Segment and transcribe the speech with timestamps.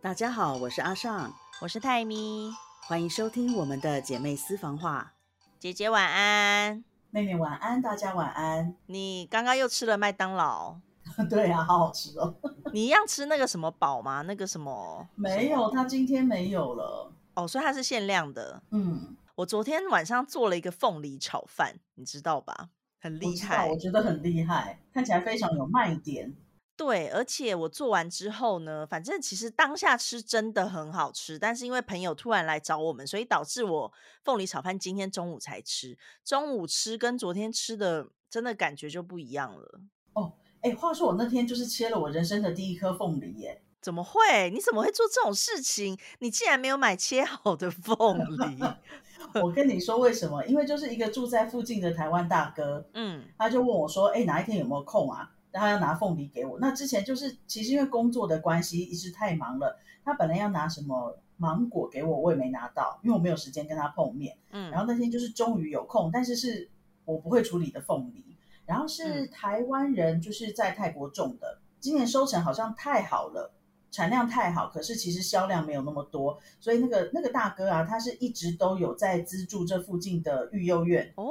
[0.00, 2.52] 大家好，我是阿尚，我是泰咪，
[2.86, 5.14] 欢迎收听我们的姐妹私房话。
[5.58, 8.76] 姐姐晚安，妹妹晚安，大家晚安。
[8.86, 10.76] 你刚刚又吃了麦当劳？
[11.28, 12.32] 对啊，好好吃哦。
[12.72, 14.22] 你一样吃那个什么堡吗？
[14.22, 15.08] 那个什么？
[15.16, 17.12] 没有，他今天没有了。
[17.34, 18.62] 哦，所以它是限量的。
[18.70, 22.68] 嗯，我昨天晚上做了一个凤梨炒饭，你知道吧？
[23.00, 26.32] 很厉害，我觉得很厉害，看起来非常有卖点。
[26.78, 33.92] 对，而且我做完之后呢，反正其实当下吃真的很好吃，但是因为朋友突然来找我们，所以导致我
[34.22, 35.98] 凤梨炒饭今天中午才吃。
[36.24, 39.80] 中午吃跟昨天吃的真的感觉就不一样了。
[40.12, 43.60] 哦，哎，话说我那天就是切了我人生的第一颗凤梨耶？
[43.80, 44.48] 怎么会？
[44.50, 45.98] 你怎么会做这种事情？
[46.20, 48.60] 你竟然没有买切好的凤梨？
[49.42, 50.44] 我跟你说为什么？
[50.46, 64.36] 因为就是一个住在附近的台湾大哥，嗯，他就问我说：“哎，哪一天有没有空啊？”他要拿凤梨给我，那之前就是其实因为工作的关系一直太忙了，他本来要拿什么芒果给我，我也没拿到，因为我没有时间跟他碰面。
[64.50, 66.68] 嗯，然后那天就是终于有空，但是是
[67.04, 68.24] 我不会处理的凤梨，
[68.66, 73.50] 然后是台湾人就是在泰国种的，今年收成好像太好了，
[73.90, 81.24] 产量太好，可是其实销量没有那么多，所以那个那个大哥啊，他是一直都有在资助这附近的育幼院哦，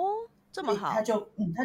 [0.52, 1.64] 这么好，他就嗯他。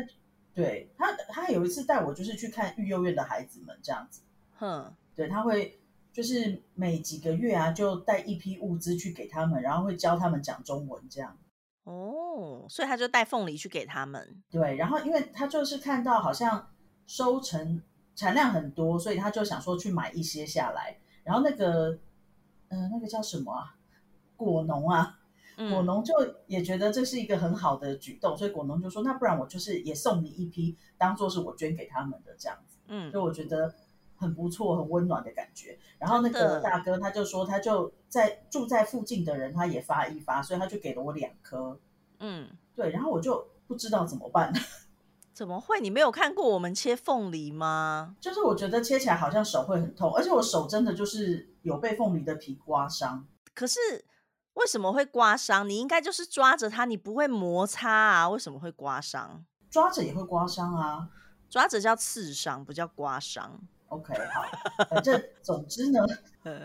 [0.55, 4.21] 对他，他有一次带我就是去看育幼院的孩子们这样子，
[4.59, 5.81] 哼，对他会
[6.13, 11.39] 就是每几个月啊就带一批物资去给他们，然后会教他们讲中文这样。
[11.85, 14.43] 哦，所以他就带凤梨去给他们。
[14.51, 16.71] 对，然后因为他就是看到好像
[17.07, 17.81] 收成
[18.15, 20.99] 产量很多，所以他就想说去买一些下来。
[21.25, 21.99] 然后那个，
[22.69, 23.75] 嗯，那个叫什么啊？
[24.37, 25.19] 果农啊。
[25.57, 26.15] 果农就
[26.47, 33.75] 也觉得这是一个很好的举动，所以果农就说：“那不然我就是也送你一批，当做是我捐给他们的这样子。”嗯，所以我觉得
[34.17, 35.79] 很不错，很温暖的感觉。
[35.99, 41.79] 然后那个大哥他就说，他就在住在附近的人，他也发一发，所以他就给了我两颗。
[42.19, 42.91] 嗯，对。
[42.91, 44.53] 然后我就不知道怎么办。
[45.35, 45.81] 怎么会？
[45.81, 48.17] 你没有看过我们切凤梨吗？
[48.21, 53.27] 就是我觉得切起来好像手会很痛，而且我手真的就是有被凤梨的皮刮伤。
[53.55, 53.79] 可是。
[54.55, 55.69] 为什么会刮伤？
[55.69, 58.29] 你应该就是抓着它，你不会摩擦啊？
[58.29, 59.45] 为什么会刮伤？
[59.71, 61.09] 抓着也会刮伤啊！
[61.49, 63.61] 抓着叫刺伤，不叫刮伤。
[63.89, 66.01] OK，好，反正 总之呢，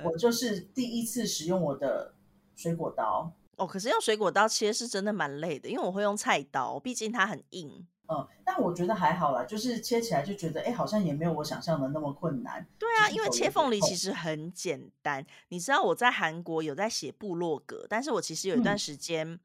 [0.04, 2.14] 我就是第一次使用我的
[2.56, 3.32] 水果刀。
[3.56, 7.88] 哦，可是用水果刀切是真的蛮累的，因为我会用菜刀，毕竟它很硬。
[8.10, 12.66] 嗯，但我觉得还好啦，就是切起来就觉得，哎，好像也没有我想象的那么困难。
[12.80, 15.26] 对啊，因为切凤梨其实很简单。
[15.50, 19.40] 你知道我在韩国有在写部落格，但是我其实有一段时间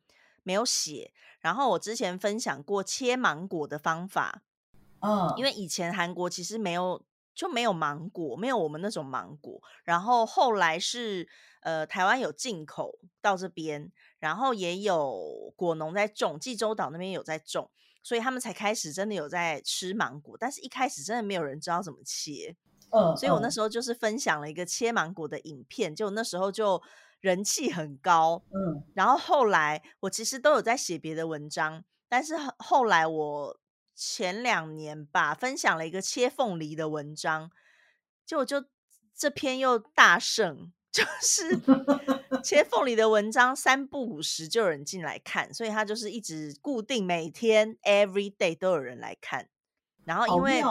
[0.45, 1.13] 没有写。
[1.41, 4.43] 然后我之前分享过切芒果的方法，
[5.01, 7.03] 嗯，因为以前韩国其实没有
[7.35, 9.61] 就没有芒果，没有我们那种芒果。
[9.83, 11.29] 然后后来是
[11.63, 13.91] 呃台湾有进口到这边，
[14.21, 17.69] 然后也有果农在种，济州岛那边有在种。
[18.03, 22.57] 所以他们才开始真的有在吃芒果，但是一开始真的没有人知道怎么切，
[22.91, 26.83] 嗯，所以我那时候就是分享了一个切芒果的影片，就那时候就
[27.21, 33.61] 人气很高，嗯，然后后来我其实都有在写别的文章，但是后来我
[33.95, 37.51] 前两年吧分享了一个切凤梨的文章，
[38.27, 38.65] 就我就
[39.15, 40.73] 这篇又大胜。
[40.93, 41.59] 就是
[42.45, 49.49] 切缝里的文章三不五时就有人进来看，所以他就是一直固定每天 every day 都有人来看。
[50.05, 50.63] 然后因为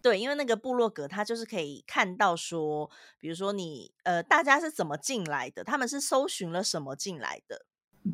[0.00, 7.64] 对，因为那个部落格他就是可以看到说，比如说你呃大家是怎么进来的，他们是搜寻了什么进来的。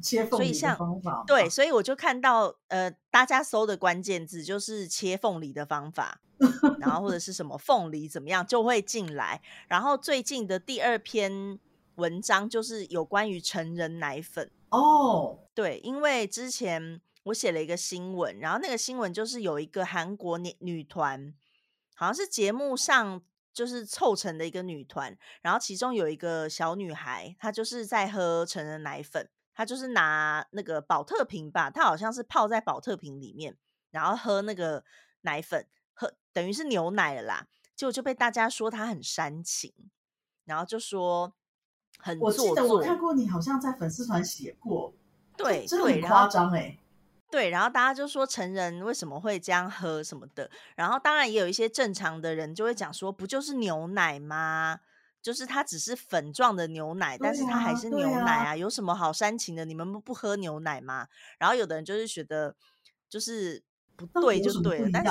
[0.03, 6.21] 切凤梨的方法，对，所以我就看到，呃，大家搜的关键字就是切凤梨的方法，
[6.79, 9.41] 然后或者是什么凤梨怎么样就会进来。
[9.67, 11.59] 然后最近的第二篇
[11.95, 21.35] 文章就是有关于成人奶粉哦，对，因为之前我写了一个新闻，然后那个新闻就是有一个韩国女女团，
[21.95, 23.23] 好像是节目上
[23.55, 29.29] 就是凑成的一个女团，然后其中有一个小女孩，她就是在喝成人奶粉。
[29.59, 33.57] 他就是拿那个保特瓶吧，他好像是泡在保特瓶里面，
[33.91, 34.85] 然后喝那个
[35.23, 37.49] 奶粉，喝等于是牛奶了啦。
[37.75, 39.75] 结果就被大家说他很煽情，
[40.45, 41.35] 然后就说
[41.99, 44.95] 很我记得我看过你好像在粉丝团写过，
[45.37, 46.79] 对，真的很夸张哎。
[47.29, 54.79] 对，然后大家就说成人为什么会这样喝什么的，然后当然也有一些正常的人就会讲说，不就是牛奶吗？
[55.21, 59.65] 就是它只是粉状的牛奶，但是它还是牛奶啊，有什么好煽情的？
[59.65, 61.09] 你们不不喝牛奶吗？
[61.39, 62.55] 然后有的人就是觉得
[63.09, 63.63] 就是
[63.97, 65.11] 不对就对了，但是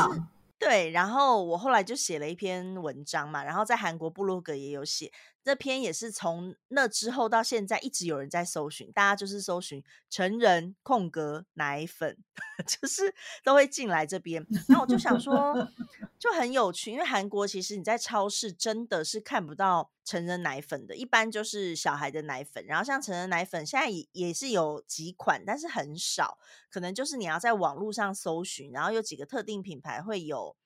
[0.59, 5.11] 对，然后我后来就写了一篇文章嘛，然后在韩国部落格也有写，
[5.47, 12.17] 这篇也是从那之后到现在一直有人在搜寻，大家就是搜寻成人空格奶粉，
[12.67, 13.15] 就是
[13.45, 14.45] 都会进来这边。
[14.67, 15.55] 然后我就想说，
[16.19, 22.65] 就很有趣，因为韩国其实你在超市真的是看不到成人奶粉的，一般就是小孩的奶粉。
[22.65, 26.37] 然后像成人奶粉现在也也是有几款，但是很少，
[26.69, 30.57] 可能就是你要在网络上搜寻，然后有几个特定品牌会有。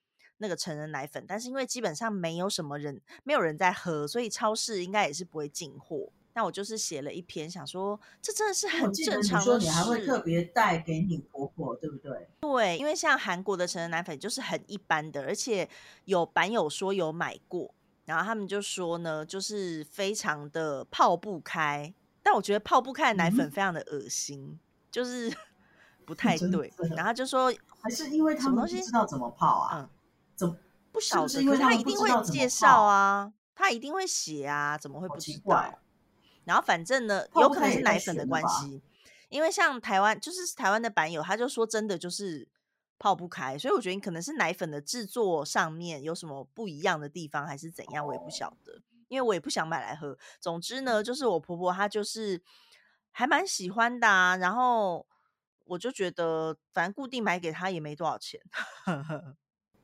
[0.42, 6.10] 那个成人奶粉，但是因为基本上没有什么人，没有人在喝，所以超市应该也是不会进货。
[6.34, 9.40] 那我就是写了一篇，想说这真的是很正常。
[9.40, 12.28] 你说你还会特别带给你婆婆，对不对？
[12.40, 15.70] 对，因为像韩国的成人奶粉就是很一般的，而且
[16.06, 17.74] 有版友说有买过，
[18.06, 21.94] 然后他们就说呢，就是非常的泡不开。
[22.24, 24.58] 但我觉得泡不开的奶粉非常的恶心，
[24.90, 25.30] 就是
[26.06, 26.72] 不 太对。
[26.96, 29.90] 然后就说还是因为他们不知道怎么泡啊。
[30.92, 35.80] 不晓得，可是他一定会介绍啊，他一定会写啊，怎么会不知道？
[36.44, 38.82] 然后反正呢，有可能是奶粉的关系，
[39.30, 42.48] 因为像台湾就是台湾的版友，他就说真的就是
[42.98, 50.18] 泡不开，所以我觉得你可能是奶粉的制作上面有什么不一样的地方，还是怎样，我也不晓得，因为我也不想买来喝。
[50.40, 52.42] 总之呢，就是我婆婆她就是
[53.12, 55.06] 还蛮喜欢的，啊，然后
[55.66, 58.42] 我就觉得反正固定买给她也没多少钱。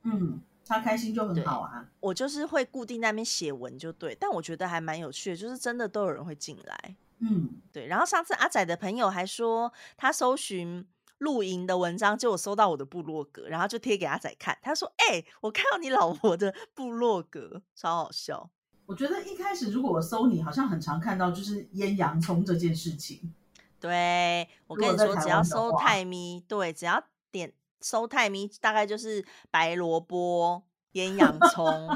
[0.02, 0.40] 嗯。
[0.70, 1.82] 他开心就很好啊！
[1.98, 6.96] 我就是会固定那边写文就对，但我觉得还蛮有趣的，就是真的都有人会进来。
[7.20, 7.86] 嗯，对。
[7.86, 10.86] 然后上次阿仔的朋友还说他搜寻
[11.16, 14.58] 露营的文章，结果搜到我的部落格，然后就贴给阿仔看。
[14.60, 18.50] 他说：“哎，我看到你老婆的部落格，超好笑。”
[18.84, 23.32] 我觉得一开始如果我搜你，好像很常看到就是腌洋葱这件事情。
[23.80, 27.54] 对，我跟你说，只要搜泰咪，对，只要点。
[27.80, 31.88] 收泰咪大概就是白萝卜、腌洋 葱、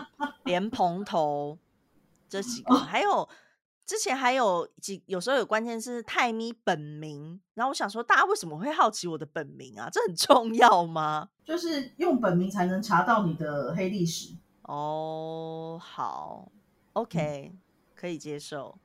[0.44, 1.58] 莲蓬头
[2.28, 3.28] 这几个，还有
[3.84, 9.88] 之前还有几有时候有关键是泰咪本名，然后我想说大家为什么会好奇我的本名啊？
[9.90, 11.28] 这很重要吗？
[11.44, 15.80] 就是用本名才能查到你的黑历史哦。
[15.82, 16.50] 好
[16.92, 17.52] ，OK，
[17.94, 18.78] 可以接受。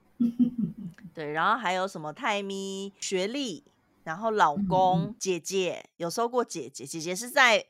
[1.14, 3.64] 对，然后还有什么泰咪学历？
[4.08, 7.66] 然后老公、姐姐有搜过姐姐，姐姐是在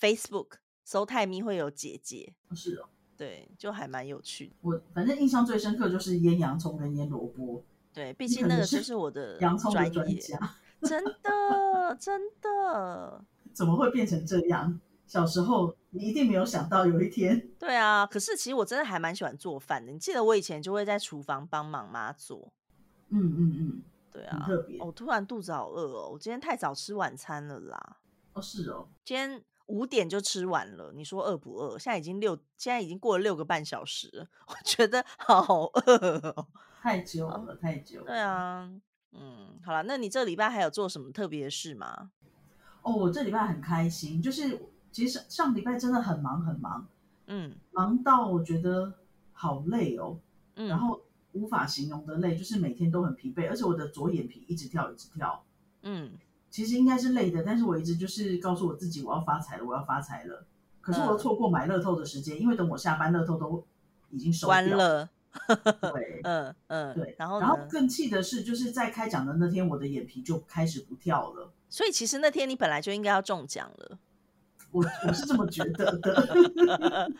[0.00, 0.52] Facebook
[0.82, 4.54] 搜泰咪会有姐姐，是哦，对，就还蛮有趣的。
[4.62, 7.62] 我反正印象最深刻就是腌洋葱跟腌萝卜，
[7.92, 13.22] 对，毕竟那个就是我 的洋葱的专家，真的真的，
[13.52, 14.80] 怎么会变成这样？
[15.06, 19.92] 小时候你一定没有想到有一天，对啊，可是其实我真的还蛮喜欢做饭的。
[19.92, 22.50] 你记得我以前就会在厨房帮忙妈做，
[23.10, 23.82] 嗯嗯嗯。
[24.12, 24.78] 对啊，特别。
[24.80, 27.96] 我突然肚子好饿哦，我今天太早吃晚餐了啦。
[28.34, 30.92] 哦，是哦，今天五点就吃完了。
[30.94, 31.78] 你说饿不饿？
[31.78, 36.46] 现在已经六，现在已经过了六个半小时， 我觉得好 饿哦。
[36.82, 38.02] 太久了，太久。
[38.04, 38.70] 对啊，
[39.12, 42.10] 嗯，好了，那你这礼拜还有做什么特别的事吗？
[42.82, 44.60] 哦，我这礼拜很开心，就是
[44.90, 46.86] 其实上礼拜真的很忙很忙，
[47.26, 48.92] 嗯，忙到我觉得
[49.32, 50.18] 好累哦，
[50.56, 51.00] 嗯，然后。
[51.32, 55.44] 无法形容的累，就是每天都很疲惫，而且我的左眼皮一直跳，一直跳。
[55.82, 56.12] 嗯，
[56.50, 60.44] 其实应该是累的，但是我一直就是告诉我自己，我要发财了，我要发财了。
[60.80, 63.64] 可是我又错过买乐透的时间，因为等我下班，乐透都
[64.10, 65.08] 已经收完了。
[65.92, 67.14] 对， 嗯嗯，对。
[67.18, 71.50] 然后，然后更气的是，就是在开奖的那天，我的眼皮就开始不跳了。
[71.68, 73.98] 所以其实那天你本来就应该要中奖了。
[74.70, 77.12] 我我是这么觉得的。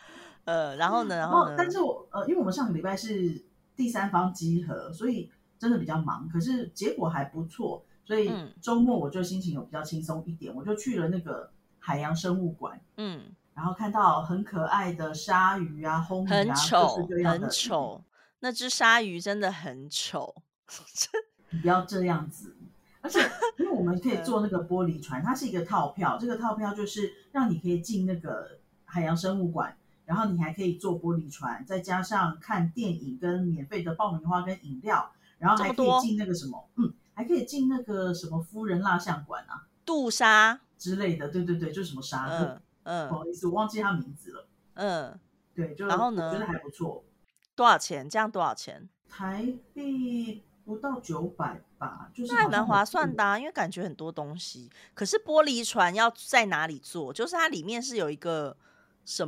[0.45, 1.17] 呃， 然后呢？
[1.17, 3.43] 然后，但是我呃，因为我们上个礼拜是。
[3.75, 13.21] 第三方集合，所以真的比较忙，可是结果还不错，所以周末我就心情有比较轻松一点，我就去了那个海洋生物馆，嗯，
[13.53, 18.03] 然后看到很可爱的鲨鱼啊，红鱼啊，丑，很丑，
[18.39, 20.35] 那只鲨鱼真的很丑，
[21.49, 22.55] 你不要这样子，
[23.01, 23.19] 而且
[23.57, 29.75] 因为我们可以坐那个玻璃船，它是一个套票，这个套票就是让你可以进那个海洋生物馆。
[30.13, 45.19] 然后你还可以坐玻璃船，再加上看电影跟免费的爆米花跟饮料，然后还可以进那个什么，嗯，还可以进那个什么夫人蜡像馆啊，杜莎之类的，对对对，就是什么沙，嗯嗯，不好意思，我忘记他名字了，嗯，
[45.55, 47.03] 对，就然后呢，觉得还不错，
[47.55, 48.07] 多少钱？
[48.07, 48.87] 这样多少钱？
[49.09, 54.69] 台币不到九百吧，就是还蛮划算的，因为感觉很多东西。
[54.93, 57.11] 可是玻璃船要在哪里坐？
[57.11, 58.55] 就是它里面是有一个。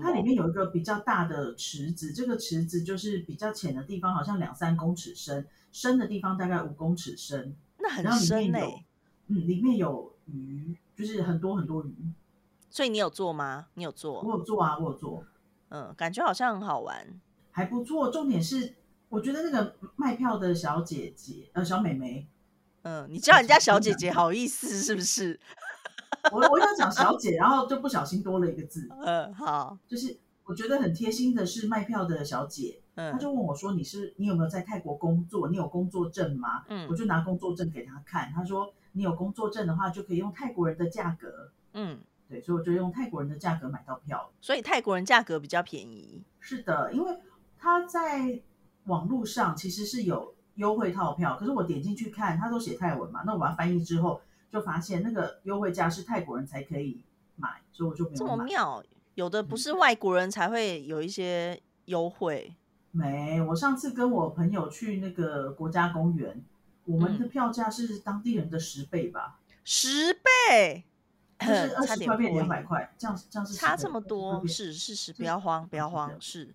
[0.01, 7.55] 它里面有一个比较大的池子，这个池子就是比较浅的地方，好像两三公尺深，深的地方大概五公尺深。
[7.79, 8.85] 那很深嘞。
[9.27, 11.93] 嗯，里面有鱼，就是很多很多鱼。
[12.69, 13.67] 所以你有做吗？
[13.73, 14.21] 你有做？
[14.21, 15.23] 我有做啊，我有做。
[15.69, 17.19] 嗯，感觉好像很好玩，
[17.51, 18.09] 还不错。
[18.09, 18.75] 重点是
[19.09, 22.27] 我觉得那个卖票的小姐姐，呃，小美眉，
[22.83, 25.39] 嗯，你叫人家小姐姐，好意思是不是？
[26.31, 28.89] 我我要讲小姐，然后就不小心多了一个字。
[29.03, 35.49] 嗯，好，就是我觉得很贴心的是卖票的小姐，嗯，她就问我说：“你是你有没有在泰国工作？
[35.49, 46.23] 你有工作证吗？”嗯，我就拿工作证给她看，她说：“你有工作证的话，就可以用泰国人的价格。”嗯，对，所以我就用泰国人的价格买到票，所以泰国人价格比较便宜。
[46.39, 47.15] 是的，因为
[47.59, 48.41] 他在
[48.85, 54.19] 网络上其实是有优惠套票，可是我点进去看，他都写泰文嘛，那我把它翻译之后。
[54.55, 57.01] 就发现那个优惠价是泰国人才可以
[57.35, 58.81] 买，所以我就没有这么妙。
[59.15, 62.55] 有的不是外国人才会有一些优惠。
[62.91, 66.41] 没，我上次跟我朋友去那个国家公园，
[66.85, 69.39] 我们的票价是当地人的十倍吧？
[69.65, 70.85] 十倍，
[71.37, 74.41] 就是二十块变两百块，这样这样是差这么多？
[74.47, 76.53] 是是是，不要慌，不要慌，是。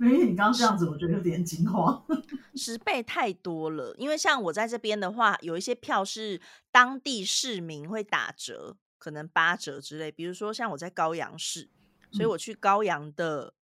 [0.00, 2.04] 因为你刚刚这样子，我觉得有点惊慌。
[2.54, 6.40] 十倍太多了，因为像我在这边的话，有一些票是
[6.70, 10.10] 当地市民会打折，可能八折之类。
[10.10, 11.68] 比如说像我在高阳市，
[12.12, 13.54] 所以我去高阳的，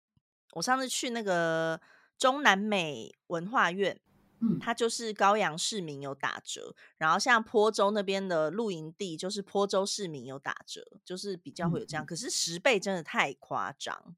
[0.53, 1.79] 我上次去那个
[2.17, 3.99] 中南美文化院，
[4.39, 6.75] 嗯，它就是高阳市民有打折。
[6.97, 12.05] 然后像坡州那边的露营地，就是坡州市民有打折，就是比较会有这样。
[12.05, 14.15] 可是十倍真的太夸张。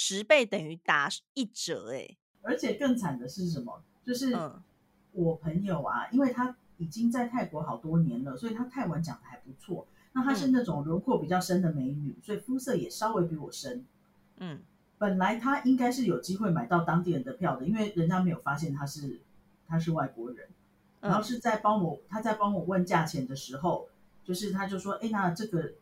[0.00, 3.82] 十倍等于打一折哎，而且更惨的是什么？
[4.04, 4.32] 就是
[5.10, 9.88] 我朋友啊，因为他已经在泰国好多年了，所以他泰文讲的还不错。
[10.12, 13.84] 那他是那种轮廓比较深的美女，所以肤色也稍微比我深。
[14.36, 14.60] 嗯，
[14.98, 19.18] 本来他应该是有机会买到当地人的票的，因为人家没有发现他是
[19.66, 20.46] 他是外国人。
[21.00, 23.88] 然后是在帮我他在帮我问价钱的时候，
[24.22, 25.72] 就是他就说：“哎，那这个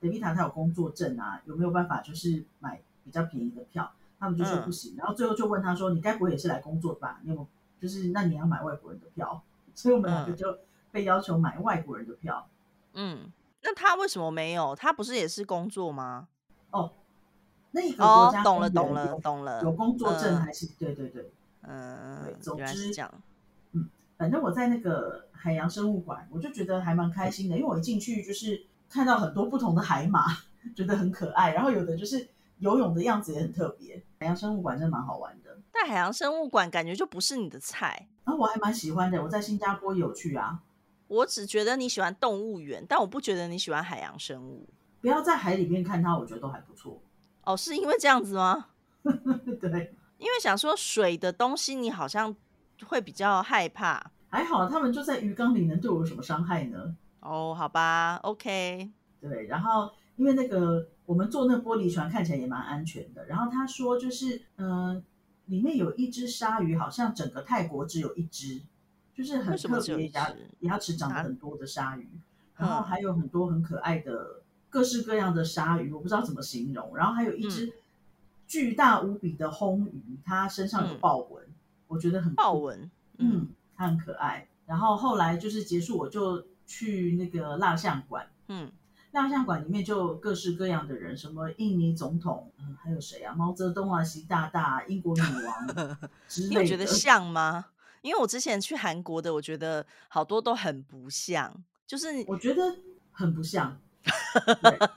[0.00, 7.20] 德比塔他有工作证啊，有没有办法就是买？”比较便宜的票，他们就说不行，然后最后就问他说：“你该不会也是来工作吧？
[7.24, 7.46] 你有
[7.80, 9.42] 就是那你要买外国人的票？”
[9.74, 10.58] 所以我们两个就
[10.90, 12.46] 被要求买外国人的票。
[12.92, 13.32] 嗯，
[13.62, 14.76] 那他为什么没有？
[14.76, 16.28] 他不是也是工作吗？
[16.70, 16.92] 哦，
[17.70, 21.32] 那个国家懂了懂了懂了，有工作证还是对对对，
[21.62, 23.10] 嗯，总之讲，
[23.72, 30.26] 嗯，反正我在那个海洋生物馆，我就觉得还蛮开心的，因为我一进去就是看到很多不同的海马，
[30.76, 32.28] 觉得很可爱，然后有的就是。
[32.62, 35.58] 游泳的样子也很特别，海洋生物馆真的蛮好玩的。
[35.72, 39.20] 但海洋生物馆感觉就不是你的菜啊，我还蛮喜欢的。
[39.20, 40.60] 我在新加坡有去啊。
[41.08, 44.68] 我只觉得你喜欢动物园，但我不觉得你喜欢海洋生物。
[45.00, 47.02] 不要在海里面看它，我觉得都还不错。
[47.42, 48.68] 哦，是因为这样子吗？
[49.60, 52.34] 对，因为想说水的东西，你好像
[52.86, 54.12] 会比较害怕。
[54.28, 56.96] 还好，他们就在鱼缸里，能对我有什么伤害呢？
[57.18, 58.88] 哦，好吧，OK。
[59.20, 59.90] 对，然后。
[60.16, 63.26] 因为那个我们坐那玻璃船看起来也蛮安全的。
[63.26, 65.04] 然后他说，就是嗯，
[65.44, 68.62] 里面有一只鲨鱼，好像整个泰国只有一只，
[69.14, 72.08] 就是很特别牙牙齿长得很多的鲨鱼。
[72.56, 76.96] 然后还有很多很可爱的各式各样的鲨鱼，我不知道怎么形容。
[76.96, 77.70] 然后还有一只
[78.46, 81.44] 巨大无比的红鱼，它身上有豹纹，
[81.88, 84.48] 我觉得很豹纹，嗯，它很可爱。
[84.64, 88.72] 然后后来就是结束，我就去那个蜡像馆，嗯。
[89.12, 93.34] 蜡像馆里面就各式各样的人，什么印尼总统，嗯，还有谁啊？
[93.34, 95.66] 毛泽东啊，习大大，英国女王
[96.28, 96.62] 之类的。
[96.62, 97.66] 你觉得像吗？
[98.00, 101.54] 因为我之前去韩国的，我觉得好多都很不像，
[101.86, 102.62] 就是我觉得
[103.12, 103.78] 很不像。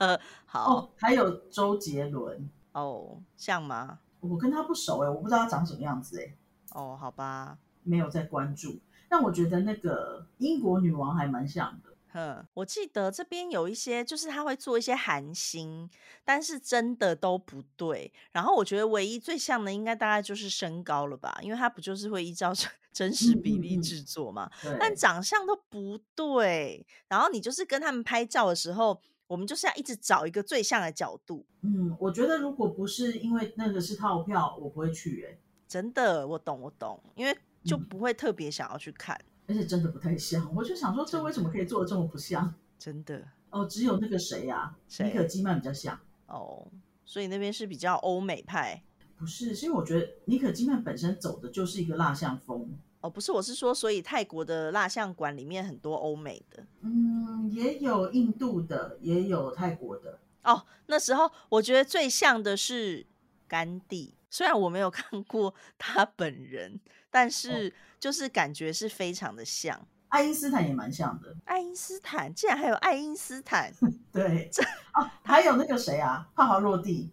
[0.46, 3.98] 好，哦还有周杰伦哦，像吗？
[4.20, 6.34] 我跟他不熟哎，我不知道他长什么样子哎。
[6.72, 8.78] 哦，好吧，没有在关注。
[9.08, 11.90] 但我觉得那个英国女王还蛮像的。
[12.16, 15.88] 嗯，我记得这边有一些，就是他会做一些韩星，
[16.24, 18.10] 但是真的都不对。
[18.32, 22.54] 然后我觉得唯一最像的，应该大概就是身高了吧，因为他不就是会依照
[22.90, 24.50] 真 实比例制作嘛。
[24.80, 26.86] 但长相都不对。
[27.06, 31.44] 然后你就是跟他们拍照的时候，我们就是要一直找一个最像的角度。
[31.60, 35.26] 嗯，我觉得如果不是因为那个是套票，我不会去。
[35.28, 39.20] 哎，真的，我懂，我懂，因为就不会特别想要去看。
[39.48, 42.52] 而且真的不太像，我就想说，这为什么可以做的这么不像？
[42.78, 46.66] 真的哦，只有那个谁呀，尼可基曼比较像哦，
[47.04, 48.82] 所以那边是比较欧美派。
[49.16, 52.68] 不是，是因为我觉得尼可基曼本身走的就是一个蜡像风
[53.00, 60.18] 哦，不是，我是说，所以泰国的蜡像馆里面很多欧美的，嗯，也有印度的，也有泰国的。
[60.42, 63.06] 哦，那时候我觉得最像的是
[63.48, 66.78] 甘地，虽然我没有看过他本人，
[67.10, 67.72] 但是。
[68.06, 71.34] 就是感觉是非常的像，爱因斯坦也蛮像的。
[71.44, 73.74] 爱因斯坦竟然还有爱因斯坦，
[74.14, 74.62] 对，这
[74.94, 77.10] 哦，还有那个谁啊，帕华洛蒂。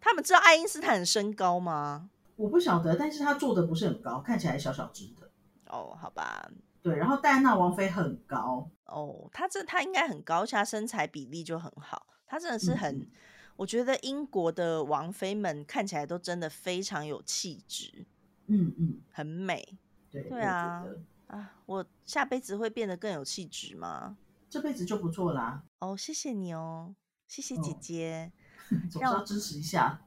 [0.00, 2.10] 他们知道爱因斯坦的身高吗？
[2.34, 5.30] 我不晓得，但是他坐的不是很高，看起来小小只的。
[5.68, 6.50] 哦，好吧。
[6.82, 8.68] 对，然后戴安娜王妃很高。
[8.86, 12.08] 哦，她这她应该很高，她身材比例就很好。
[12.26, 13.08] 她真的是很，
[13.54, 18.06] 我觉得英国的王妃们看起来都真的非常有气质。
[18.48, 19.78] 嗯嗯，很美。
[20.22, 20.86] 对对啊
[21.26, 24.16] 啊，我下辈子会变得更有气质吗？
[24.48, 25.64] 这辈子就不错啦。
[25.80, 26.94] 哦，谢谢你哦，
[27.26, 28.32] 谢谢姐姐，
[28.88, 30.00] 总是要支持一下。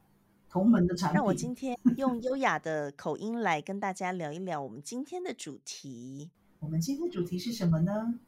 [0.49, 6.31] 同门的产品，让我今天 用优雅的口音来跟大家聊一聊我们今天的主题。
[6.59, 8.19] 我们今天主题是什么呢？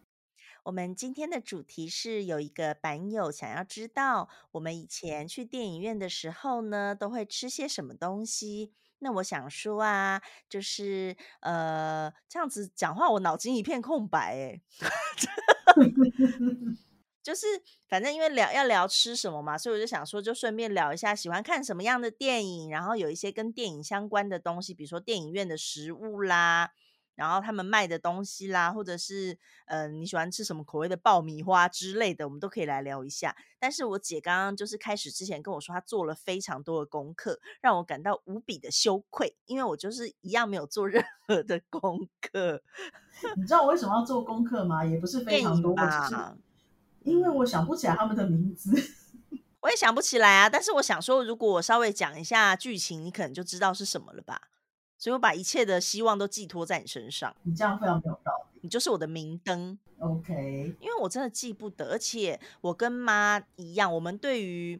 [0.64, 8.74] 我们今天的主题是有一个版友想要知道，我们以前去电影院的时候呢，都会吃些什么东西。
[9.00, 14.62] 那我想说啊，就是呃，这样子讲话，我脑筋一片空白哎。
[17.22, 17.46] 就是，
[17.88, 26.72] 反正因为聊要聊吃什么嘛，所以我就想说，就顺便聊一下喜欢看什么样的电影，然后有一些跟电影相关的东西，比如说电影院的食物啦，
[27.20, 33.36] 然后他们卖的东西啦，或者是呃你喜欢吃什么口味的爆米花之类的，我们都可以来聊一下。
[33.60, 42.64] 但是我姐刚刚就是开始之前跟我说，她做了非常多的功课，让我感到无比的羞愧，因为我就是一样没有做任何的功课。
[43.36, 44.86] 你知道我为什么要做功课吗？
[44.86, 46.16] 也不是非常多，只是。
[47.04, 48.72] 因为我想不起来他们的名字，
[49.62, 50.50] 我也想不起来啊。
[50.50, 54.50] 但是我想说，如果我稍微讲一下剧情，你可能就知道是什么了吧。
[55.00, 57.36] 所以我把一切的希望都寄托在你身上。
[57.41, 58.60] 你这样非常没有道理。
[58.62, 59.79] 你就是我的明灯。
[59.98, 60.75] OK。
[60.79, 64.75] 因为我真的记不得，而且我跟妈一样，我们对于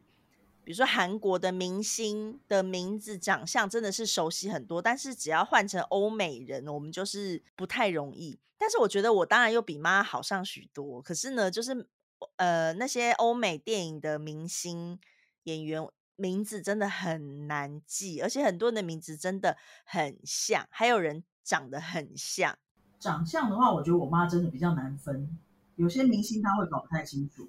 [0.62, 8.38] 比如说韩国的明星的名字、长相真的是熟悉很多，但是只要换成欧美人，我们就是不太容易。
[8.56, 11.02] 但是我觉得我当然又比妈好上许多。
[11.02, 11.88] 可是呢，就是。
[12.36, 14.98] 呃，那些欧美电影的明星
[15.44, 15.82] 演员
[16.20, 22.58] 名字真的很难记，而且很多人的名字真的很像，还有人长得很像。
[22.98, 25.38] 长相的话，我觉得我妈真的比较难分，
[25.76, 27.48] 有些明星她会搞不太清楚。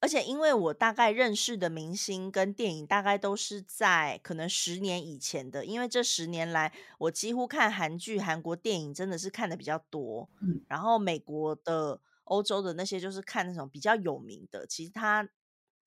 [0.00, 12.00] 而且因为我大概认识的明星跟电影大概都是在可能十年以前的，因为这十年来我几乎看韩剧、韩国电影真的是看的比较多，嗯，然后美国的。
[12.26, 15.28] 欧洲的那些就是看那种比较有名的，其实他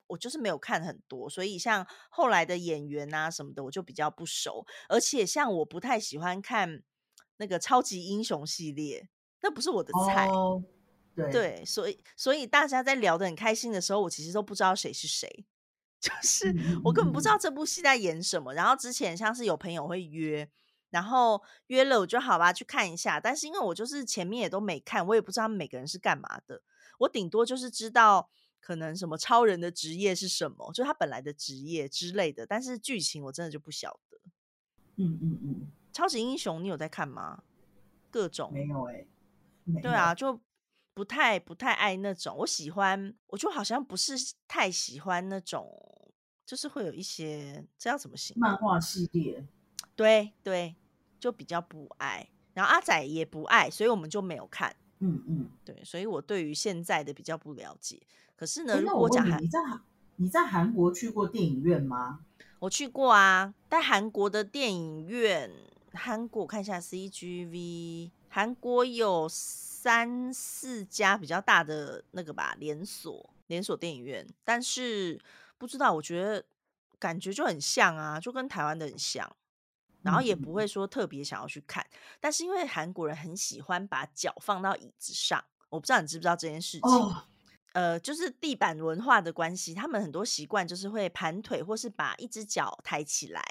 [0.10, 4.66] 我就是没有看很多，所以像后来的演员啊什么的，我就比较不熟。
[4.90, 6.84] 而且像我不太喜欢看
[7.38, 9.08] 那个超级英雄系列，
[9.42, 10.28] 那不是我的菜。
[11.32, 15.46] 对，所以所以大家在聊得很开心的时候，我其实都不知道谁是谁，
[16.02, 18.54] 就是我根本不知道这部戏在演什么。
[18.54, 20.50] 然后之前像是有朋友会约。
[20.92, 23.20] 然后约了我就好吧，去看一下。
[23.20, 26.64] 但是因为我就是前面也都没看，我也不知道他们每个人是干嘛的。
[26.98, 28.28] 我顶多就是知道
[28.60, 32.46] 可能什么超人的职业是什么，就他本来的职业之类的。
[32.46, 34.18] 但是剧情我真的就不晓得。
[34.98, 37.44] 嗯嗯嗯，超级英雄你有在看吗？
[38.12, 39.06] 各种没有哎。
[39.82, 40.40] 对啊，就
[40.94, 42.36] 不太不太爱那种。
[42.38, 44.14] 我喜欢，我就好像不是
[44.48, 46.12] 太喜欢那种，
[46.46, 48.42] 就是会有一些这要怎么形容？
[48.42, 49.46] 漫画系列。
[49.96, 50.76] 对对，
[51.20, 54.76] 就比较不爱，然后阿仔也不爱，所以我们就没有看。
[55.00, 58.02] 嗯嗯，对，所以我对于现在的比较不了解。
[58.36, 59.60] 可是呢，如果我讲你在
[60.18, 62.20] 你在韩国去过电影院吗？
[62.60, 65.50] 我去过啊，在韩国的电影院，
[65.94, 75.18] 韩国看一下 CGV，韩国有三四家比较大的那个吧连锁连锁电影院，但是
[75.58, 76.44] 不知道，我觉得
[77.00, 79.26] 感觉就很像啊，就跟台湾的很像。
[80.02, 81.86] 然后也不会说特别想要去看，
[82.20, 86.90] 但是因为韩国人很喜欢把脚放到椅子上，我不知道你知不知道这件事情。
[87.74, 93.44] 呃，就是地板文化的关系，他们很多习惯就是会盘腿或是把一只脚抬起来。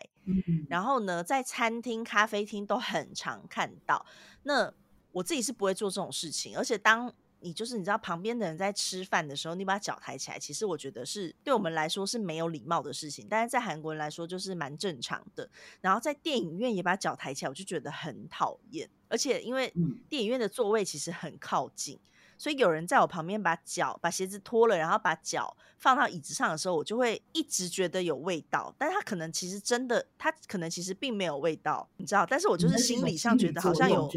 [0.68, 4.04] 然后呢，在餐厅、咖啡厅都很常看到。
[4.42, 4.72] 那
[5.12, 7.12] 我自己是不会做这种事情，而且当。
[7.40, 15.48] 你就是你知道旁边的人在吃饭的时候，你把脚抬起来，其实我觉得是对我们来说是没有礼貌的事情，但是在韩国人来说就是蛮正常的。
[15.80, 18.88] 然后在电影院也把脚抬起来，我就觉得很讨厌。
[19.08, 19.72] 而且因为
[20.08, 21.98] 电影院的座位其实很靠近，
[22.36, 28.74] 所以有人在我旁边把脚把鞋子脱了，然后把脚放到椅子上的时候，我就会一直觉得有味道。
[28.76, 32.26] 但他可能其实真的，他可能其实并没有味道，你知道？
[32.26, 34.10] 但是我就是心理上觉得好像有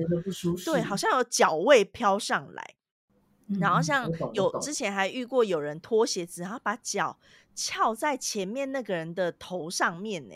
[0.65, 2.75] 对，好像有脚味飘上来。
[3.59, 7.17] 然后像有之前还遇过有人脱鞋子，然后把脚
[7.53, 10.35] 翘在前面那个人的头上面呢。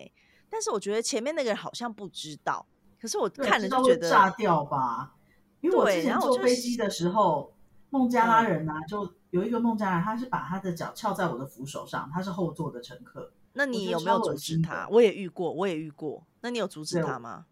[0.50, 2.66] 但是我觉得前面那个人好像不知道，
[3.02, 5.14] 可是我看了就觉得炸掉吧。
[5.62, 7.54] 因为我之前坐飞机的时候，
[7.90, 14.88] 孟加拉人啊，就有一个孟加拉人，他是把他的脚翘在我的扶手上，他是后座的乘客，那你有没有阻止他？
[14.92, 16.24] 我也遇过，我也遇过。
[16.42, 17.48] 那你有阻止他吗？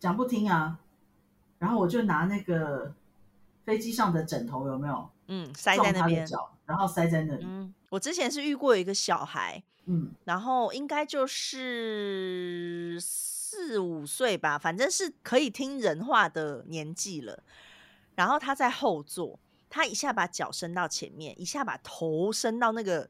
[0.00, 0.78] 讲不听啊，
[1.58, 2.94] 然后我就拿那个
[3.64, 5.10] 飞机上的枕头有没有？
[5.28, 6.26] 嗯，塞在那边，
[6.66, 7.44] 然后塞在那里。
[7.46, 17.42] 嗯，我之前是遇过一个小孩，嗯，然后应该就是四五岁吧，反正是可以听人话的年纪了。
[18.14, 23.08] 然后他在后座，他一下把脚伸到前面，一下把头伸到那个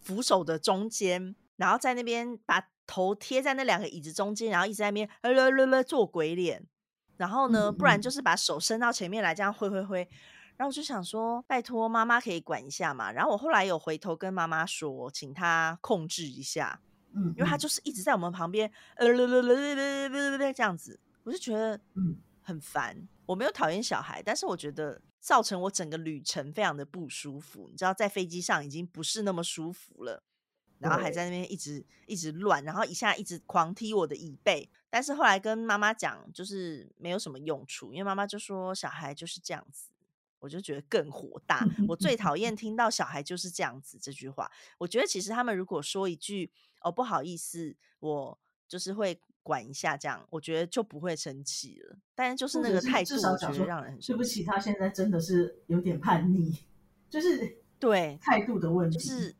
[0.00, 6.66] 扶手的中间，然后在那边把头贴在那两个椅子中间，然后一直在那边呃呃呃做鬼脸。
[7.16, 10.08] 然后呢，不然就是把手伸到前面来，这样挥挥挥。
[10.56, 13.10] 然后我就想说，拜托妈妈可以管一下嘛。
[13.10, 16.80] 然后我后来有回头跟妈妈说，请她控制一下，
[17.12, 19.06] 嗯，因为她就是一直在我们旁边，呃，
[20.52, 23.08] 这样子，我就觉得嗯很烦。
[23.26, 27.68] 我没有讨厌小孩，但是我觉得造成我整个旅程非常的不舒服。
[27.70, 30.22] 你知道，在飞机上已经不是那么舒服了，
[30.78, 34.70] 然后还在那边一直一直乱，然后一下一直狂踢我的椅背。
[34.94, 39.90] 但是后来跟妈妈讲，就是没有什么用处，因为妈妈就说小孩就是这样子。
[40.38, 41.66] 我就觉得更火大。
[41.88, 44.48] 我最讨厌 听到“小孩就是这样子”这句话。
[44.78, 46.48] 我觉得其实他们如果说一句
[46.82, 51.96] “哦，不好意思，我就是会管一下”这样，我觉得就不会生气了。
[52.14, 54.44] 但是就是那个态度，我觉得让人很对不起。
[54.44, 56.56] 他现在真的是有点叛逆，
[57.10, 58.96] 就是对态度的问题。
[58.96, 59.34] 就是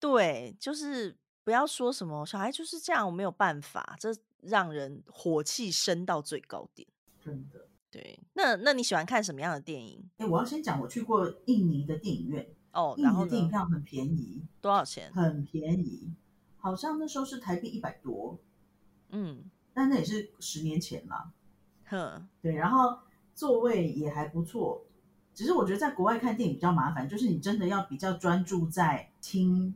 [0.00, 1.14] 对，就是
[1.44, 4.08] 不要说什么小孩就是这样，我没有办法，这
[4.40, 6.88] 让人火气升到最高点。
[7.22, 7.68] 真的。
[7.90, 10.10] 对，那那你喜欢看什么样的电影？
[10.16, 15.12] 哎，我要先讲，我去过印尼的电影院哦，印尼的电影票很便宜，多少钱？
[15.12, 16.10] 很便宜，
[16.56, 18.36] 好像那时候是台币一百多，
[19.10, 21.30] 嗯，但那也是十年前了，
[21.84, 22.98] 哼，对，然后
[23.32, 24.84] 座位也还不错，
[25.32, 29.72] 只是我觉得在国外看电影比较麻烦，就是你真的要比较专注在听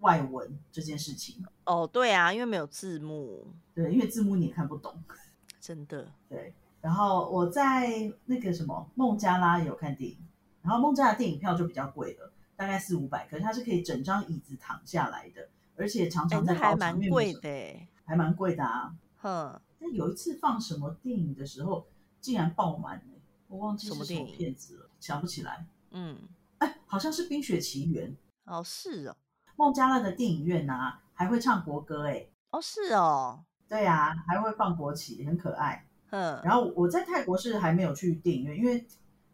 [0.00, 1.44] 外文这件事情。
[1.64, 5.02] 哦，对啊，因为没有字幕，对，因为字幕你也看不懂，
[5.60, 6.54] 真的，对。
[6.80, 10.16] 然后我在那个什么孟加拉有看电影，
[10.62, 18.94] 然后孟加拉电影票就比较贵了，大概四五百，可是它是可以整张椅子躺下来的，而且常常在还蛮贵的，还蛮贵的啊。
[19.20, 21.84] 哼，但有一次放什么电影的时候，
[22.20, 25.66] 竟然爆满哎，我忘记是什么片子了，想不起来。
[25.90, 26.16] 嗯，
[26.58, 28.10] 哎，好像是《冰雪奇缘》
[28.44, 29.16] 哦，是哦。
[29.58, 32.24] 孟加拉的电影院呐，还会唱国歌哎。
[32.52, 33.44] 哦，是哦。
[33.68, 35.84] 对啊，还会放国旗，很可爱。
[36.10, 38.86] 嗯，然后我在泰国是还没有去电影院，因为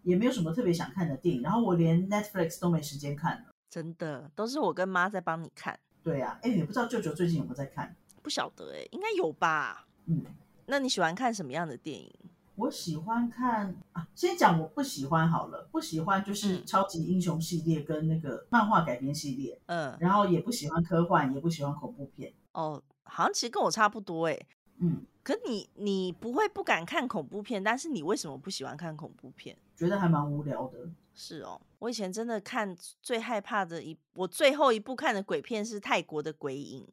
[0.02, 3.54] 也没有什么特别想看的电影，然后我连 Netflix 都没时间看了。
[3.68, 5.78] 真的，都是我跟妈在帮你看。
[6.02, 7.94] 对啊，哎，也不知道舅舅最近有没有在看？
[8.22, 9.86] 不晓得哎，应该有吧。
[10.06, 10.24] 嗯，
[10.64, 12.10] 那你喜欢看什么样的电影？
[12.56, 19.60] 我喜欢看啊，先讲我不喜欢好了，不喜欢就是超级英雄系列跟那个漫画改编系列。
[19.66, 22.32] 嗯，然后也不喜欢科幻，也不喜欢恐怖片。
[22.52, 24.38] 哦，好像其实跟我差不多哎。
[24.78, 25.04] 嗯。
[25.24, 29.56] 可你你不会不敢看恐怖片，但是你为什么不喜欢看恐怖片？
[29.74, 30.78] 觉得还蛮无聊的。
[31.14, 36.84] 是哦，我以前真的看最害怕的一，我最后一部看的鬼片是泰国的《鬼影》，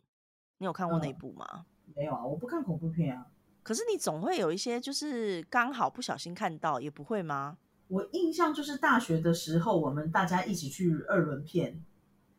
[0.59, 1.65] 你有看过那部吗？
[1.93, 3.27] 没有啊，我不看恐怖片啊。
[3.63, 7.57] 可是你总会有一些就是刚好不小心看到，也不会吗？
[7.87, 11.83] 我印象就是大学的时候，我们大家一起去二轮片，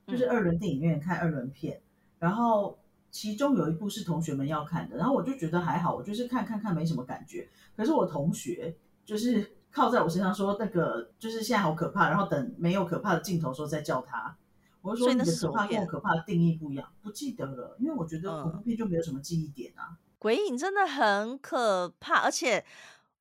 [0.07, 1.81] 就是二轮电影院看二轮片，
[2.19, 2.79] 然后。
[3.15, 7.47] 其中有一部是同学们要看的，然后我就觉得还好，我就是看看看没什么感觉。
[7.77, 14.35] 可是我同学就是靠在我身上说那个就是现在好可怕，然后等没有可怕的镜头时候再叫他。
[14.81, 19.99] 我就说你的可怕跟我可怕的定义不一样，不记得了，因为我觉得恐怖片就没有什么记忆点啊。
[20.23, 22.65] 鬼影真的很可怕，而且。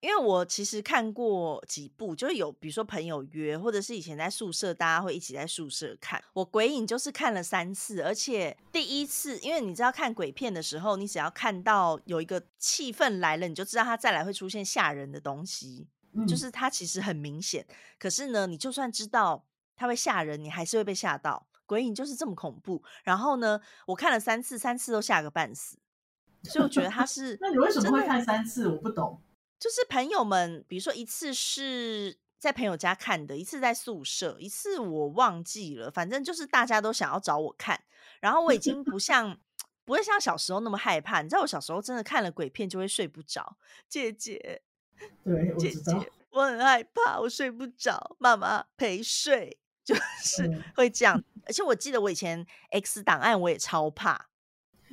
[0.01, 6.19] 因为我其实看过几部，就是有比如说朋友约，或者是以前在宿舍，大家会一起在宿舍看。
[6.33, 15.87] 我鬼影就是看了三次，而且第一次，因为你知道看鬼片的时候，你只要看到有一个气氛来了，你就知道它再来会出现吓人的东西，
[16.27, 17.63] 就是它其实很明显。
[17.99, 21.45] 可是呢，你就算知道它会吓人，你还是会被吓到。
[21.67, 22.81] 鬼影就是这么恐怖。
[23.03, 25.77] 然后呢，我看了三次，三次都吓个半死，
[26.43, 27.37] 所以我觉得他是。
[27.39, 28.67] 那你为什么会看三次？
[28.67, 29.21] 我不懂。
[29.59, 37.83] 就是朋友们，比如说一次是在朋友家看的，一次在宿舍，一次我忘记了，反正就是大家都想要找我看，
[38.19, 39.37] 然后我已经不像
[39.85, 41.21] 不会像小时候那么害怕。
[41.21, 43.55] 你知道我小时候真的看了鬼片就会睡不着，
[43.87, 44.63] 姐姐，
[45.23, 51.23] 对，姐姐，我很害怕，我睡不着，妈妈陪睡， 就是会这样。
[51.45, 54.30] 而且我记得我以前 X 档案我也超怕。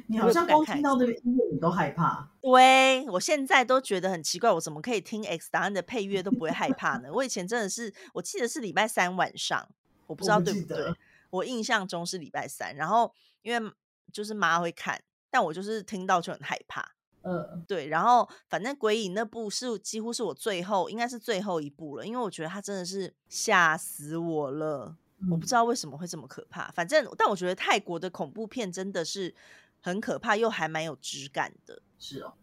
[0.08, 2.28] 你好像光听到那个音乐你都害怕。
[2.40, 7.10] 对，我现在都觉得很奇怪，我怎么可以听 X 档案的配乐都不会害怕呢？
[7.12, 9.68] 我以前真的是，我记得是礼拜三晚上，
[10.06, 10.94] 我不知道对不对，
[11.30, 12.74] 我印象中是礼拜三。
[12.74, 13.72] 然后因为
[14.10, 14.98] 就是妈会看，
[15.30, 16.94] 但我就是听到就很害怕。
[17.20, 24.96] 呃，对，然后反正鬼影那部是几乎是我最后应该是最后一部了，因为我觉得它真的是吓死我了。
[25.30, 29.34] 我不知道为什么会这么可怕，反正但我觉得泰国的恐怖片真的是
[29.80, 31.82] 很可怕，又还蛮有质感的。
[31.98, 32.34] 是哦，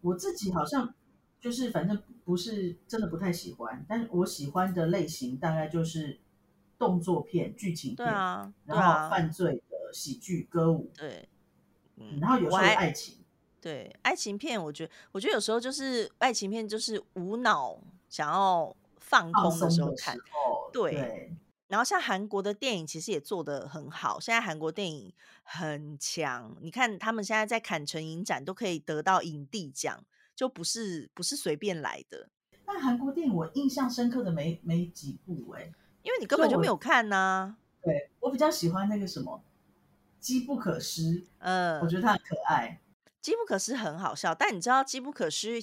[0.00, 0.94] 我自己好像
[1.40, 6.20] 就是反正不是真的不太喜欢，但是我喜欢的类型大概就是
[6.78, 11.28] 动作片、剧情片，啊然后犯罪的喜剧、歌舞，对，
[11.96, 13.16] 嗯，然后有时候爱情。
[13.62, 20.16] 对爱情片，我觉得，我觉得有时候就是爱情片，就是无脑想要放空的时候看。
[20.72, 21.30] 对，
[21.70, 24.18] 然后像韩国的电影，其实也做得很好。
[24.18, 30.04] 现在韩国电影很强，你看他们现在在坎城影展都可以得到影帝奖，
[30.34, 32.28] 就不是不是随便来的。
[32.66, 37.56] 那韩国电影我印象深刻的没没几部哎，因为你根本就没有看呐。
[37.82, 39.40] 对我比较喜欢那个什么
[40.20, 41.02] 《机不可失》，
[41.38, 42.80] 嗯，我觉得它很可爱。
[43.20, 45.62] 机不可失很好笑，但你知道机不可失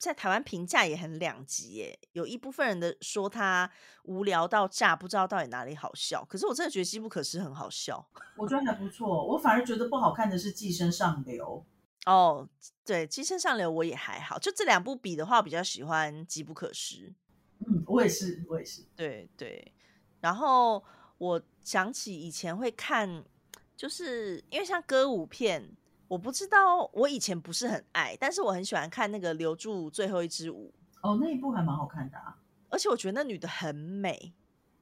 [0.00, 1.98] 在台湾评价也很两极耶。
[2.12, 3.70] 有一部分人的说他
[4.04, 6.24] 无聊到炸，不知道到底哪里好笑。
[6.24, 8.08] 可是我真的觉得机不可失很好笑，
[8.38, 9.26] 我觉得还不错。
[9.26, 11.64] 我反而觉得不好看的是寄生上流。
[12.06, 12.48] 哦，
[12.82, 14.38] 对，寄生上流我也还好。
[14.38, 17.12] 就这两部比的话，我比较喜欢机不可失。
[17.58, 18.82] 嗯，我也是，我也是。
[18.96, 19.70] 对对。
[20.20, 20.82] 然后
[21.18, 23.22] 我想起以前会看，
[23.76, 25.76] 就是因为像歌舞片。
[26.10, 30.74] 我不知道，我以前不是很爱，但是我很喜欢看那个留住最后一支舞。
[31.02, 32.36] 哦，那一部还蛮好看的啊，
[32.68, 34.34] 而且我觉得那女的很美，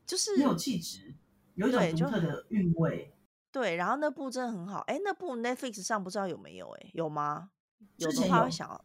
[0.06, 1.14] 就是很有气质，
[1.54, 3.14] 有一种独特的韵味。
[3.52, 4.78] 对，然后那部真的很好。
[4.86, 6.70] 哎，那部 Netflix 上不知道有没有？
[6.70, 7.50] 哎，有吗？
[7.96, 8.82] 有的话会想，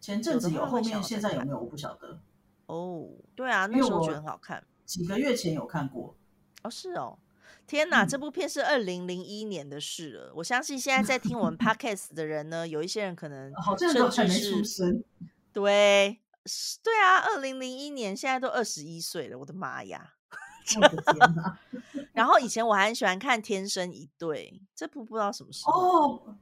[0.00, 1.60] 前阵子有，后面现在有没有？
[1.60, 2.18] 我不晓得。
[2.66, 4.66] 哦，对啊，那时候觉得很好看。
[4.84, 6.16] 几个月前有看过。
[6.64, 7.16] 哦，是哦。
[7.66, 10.32] 天哪，这部片是二零零一年的事了。
[10.36, 15.04] 我相信现在在听我们 podcast 的人呢，有一些人可能甚至是
[15.52, 16.20] 对，
[16.82, 20.14] 对啊，二零零一年现在都二十一岁了，我的妈呀！
[20.76, 21.58] 我的天哪！
[22.14, 26.36] 然后以前我还很喜欢看《天生一对》，这部不知道什么时候哦，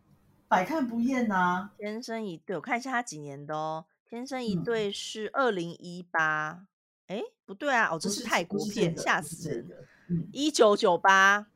[0.46, 6.66] 百看不厌呐，《天生一对》，我看一下它几年的哦，《天生一对》是二零一八，
[7.08, 9.66] 哎，不对啊，哦，这是泰国片，吓死人！
[10.32, 11.46] 一九九八，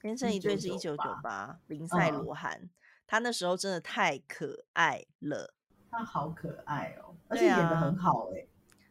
[0.00, 2.68] 天生一对是一九九八，林赛罗韩，
[3.06, 5.54] 他那时候真的太可爱了，
[5.90, 8.46] 他好可爱哦，而且演的很好哎，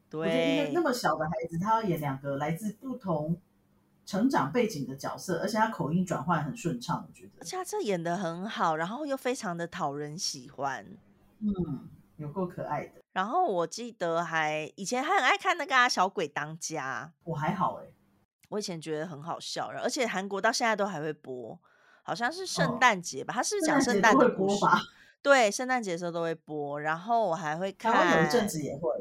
[0.09, 3.39] 对，那么小的孩子，他要演两个来自不同
[4.05, 10.85] 成长背景的角色，而且他口音转换很顺畅，我觉得，而且他这演的很好，然后又非常的讨人喜欢，
[11.39, 13.01] 嗯，有够可爱的。
[13.13, 17.85] 然后我记得还以前还很爱看那个小鬼当家，我还好哎。
[18.53, 21.59] 我以前觉得很好笑，而且韩国到现在都还会播，
[22.03, 23.33] 好像是圣诞节吧？
[23.33, 24.63] 他是讲圣诞的故事？
[25.23, 26.79] 对，圣诞节的时候都会播。
[26.79, 28.91] 然后我还会看，有一阵子也会。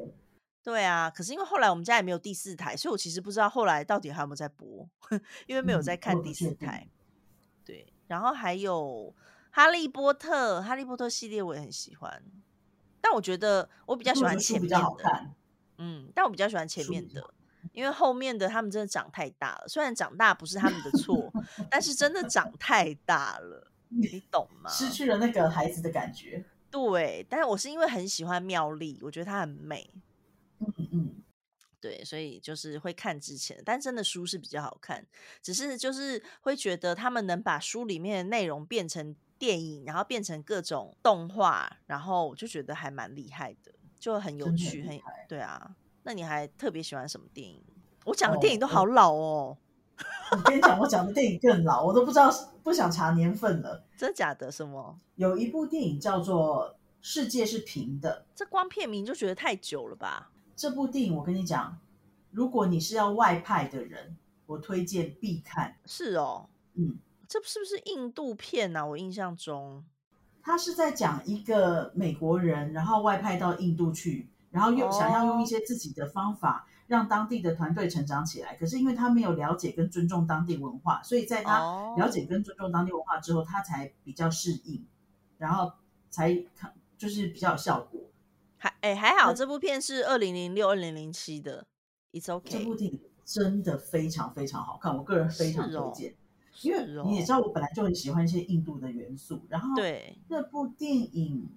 [0.63, 4.89] 对啊，可是因为后来我们家也没有第四台，所以我其实不知道后来到底还有没有在播，
[5.47, 6.89] 因为没有在看第四台。
[7.63, 9.15] 对，然后还有
[9.51, 12.23] 哈利波特，哈利波特系列我也很喜欢，
[13.03, 15.27] 但我觉得我比较喜欢前面的。
[15.77, 17.35] 嗯，但我比较喜欢前面的。
[17.73, 21.33] 因为后面的他们真的长太大了，虽然长大不是他们的错，
[21.71, 24.71] 但是真的长太大了，你懂 吗？
[24.71, 26.45] 失去了那个孩子的感觉。
[26.71, 29.91] 对，但是我是因为很喜欢妙丽，我觉得她很美。
[30.59, 31.23] 嗯嗯，
[31.81, 35.07] 对，所以就是会看之前，但真的书是比较好看，
[35.43, 45.75] 只是就是会觉得他们能把书里面的内容变成电影，然后变成各种动画，然后我就觉得还蛮厉害的，就很有趣，很对啊。
[46.05, 47.63] 那你还特别喜欢什么电影？
[48.05, 49.57] 我讲的电影都好老哦。
[50.33, 52.29] 我跟你讲，我讲的电影更老，我都不知道，
[52.65, 53.85] 不想查年份了。
[53.97, 54.51] 真假的？
[54.51, 54.99] 什么？
[55.15, 60.33] 有一部电影叫做《世界是平的》，这光片名就觉得太久了吧？
[60.57, 61.79] 这部电影我跟你讲，
[62.33, 65.77] 如果你是要外派的人，我推荐必看。
[65.87, 68.85] 是哦，嗯，这是不是印度片啊？
[68.85, 69.85] 我印象中，
[70.43, 74.32] 他是在讲一个美国人，然后外派到印度去。
[74.53, 84.85] 然后又想要用一些自己的方法让当地的团队成长起来，可是因为他没有了解跟尊重当地文化，所以在他了解跟尊重当地文化之后，他才比较适应，
[85.39, 85.73] 然后
[86.11, 87.99] 才看就是比较有效果。
[88.59, 91.67] 还哎还好，这部片是二零零六二零零七的
[92.13, 92.51] ，It's OK。
[92.51, 96.15] 这部电影真的非常非常好看，我个人非常推荐，
[96.61, 101.49] 因为你也知道我本来就很喜欢一些印度的元素，然后对那部电影。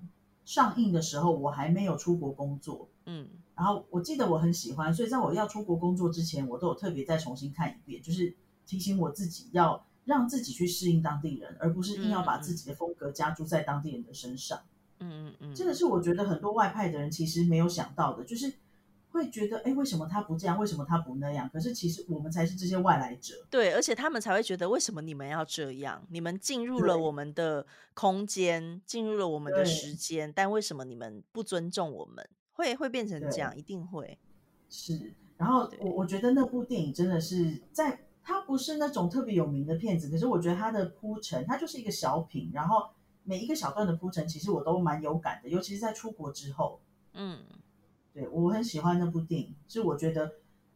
[0.46, 8.34] 上映的时候我还没有出国工作，嗯，然后我记得我很喜欢，所以在我要出国工作之前，我都有特别再重新看一遍，就是
[8.66, 14.60] 提醒我自己要让自己去适应当地人，而不是硬要把自己的风格加注在当地人的身上。
[15.00, 18.54] 嗯嗯嗯，这个是我觉得很多外派的人其实没有想到的，就是
[19.16, 20.60] 会觉得，哎，为什么他不这样？
[20.60, 21.50] 为什么他不那样？
[21.52, 23.34] 可是其实我们才是这些外来者。
[23.50, 26.06] 对，而且他们才会觉得，为什么你们要这样？
[26.10, 32.28] 你们进入了我们的空间，进入了我们的时间，但为什么你们不尊重我们？
[32.52, 34.20] 会会变成这样，一定会。
[34.70, 42.90] 是，然后我我觉得那部电影真的是在，它不是那种特别有名的片子，可是我觉得它的铺陈，它就是一个小品，然后。
[43.28, 46.80] 每一个小段的铺陈，其实我都蛮有感的，尤其是在出国之后。
[47.14, 47.40] 嗯，
[48.16, 50.36] 对我很喜欢那部电影，是我觉得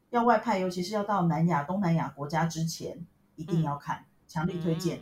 [0.09, 4.99] 要外派，尤其是要到南亚、东南亚国家之前，一定要看，强力推荐。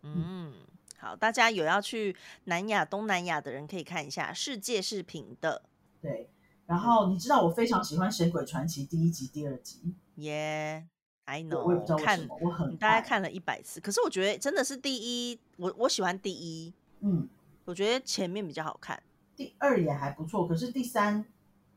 [0.00, 0.54] 嗯，
[0.96, 5.62] 好，大家有要去南亚、东南亚的人可以看一下，世界是平的。
[6.00, 6.30] 对，
[6.64, 9.94] 然后你知道我非常喜欢《神鬼传奇》第一集、第二集。
[10.14, 10.86] 耶。
[11.26, 17.26] I know，我也不知道为什么，我很大概看了一百次，可是我觉得真的是第一，我我喜欢第一，嗯，
[17.64, 19.02] 我觉得前面比较好看，
[19.34, 21.24] 第二也还不错，可是第三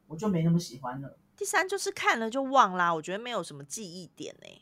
[0.08, 1.18] 我就没那么喜欢了。
[1.36, 4.62] 第三就是看了就忘啦，我觉得没有什么记忆点呢。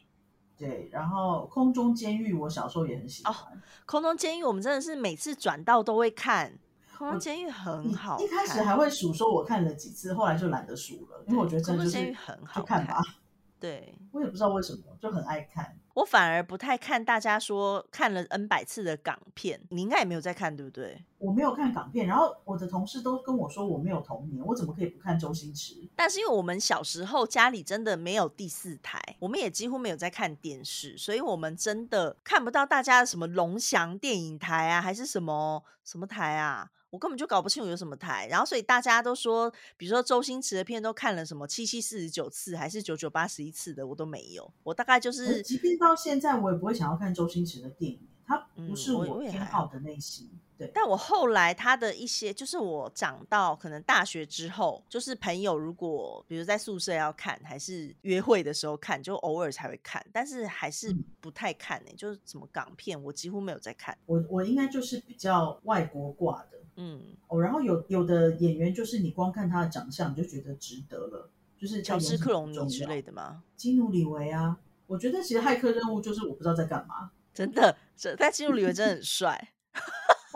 [0.58, 3.38] 对，然后空中监狱我小时候也很喜欢，哦
[3.86, 6.58] 空中监狱我们真的是每次转到都会看，
[6.98, 13.02] 空中监狱很好，一开始还会数说我看了几次，后来就懒得数了，因为我觉得空中监狱很好看吧。
[13.60, 15.78] 对，我也不知道为什么，就很爱看。
[15.94, 21.04] 我反而不太看大家说看了 N 百次的港片，你应该也没有在看，对不对？
[21.18, 25.76] 我没有看港片，然后我的同事都跟我说我没有童年，我怎么可以不看周星驰？
[25.96, 36.70] 但是因为我们小时候家里真的没有第四台，我们也几乎没有在看电视，所以我们真的看不到大家什么龙翔电影台啊，还是什么什么台啊。
[36.92, 44.50] 我根本就搞不清楚有什么台，然后所以大家都说，比如说周星驰的片都看了什么七七四十九次，还是九九八十一次的，我都没有。
[44.64, 50.30] 我大概就是，即便到现在，我也不会想要看周星驰的电影，他不是我偏好的类型。
[50.58, 61.92] 对，但我后来他的一些，就是我长到可能大学之后，就是朋友如果比如在宿舍要看，还是约会的时候看，就偶尔才会看，但是还是不太看呢。
[61.98, 63.98] 就是什么港片，我几乎没有在看。
[64.06, 66.60] 我我应该就是比较外国挂的。
[66.78, 73.44] 嗯哦，然后有有的演员就是你光看他的长相就觉得值得了，就是乔治克隆尼之类的吗？
[73.58, 74.58] 基努里维啊，
[74.88, 79.50] 我觉得其实骇客任务就是我不知道在干嘛，真的，这但基努里维真的很帅。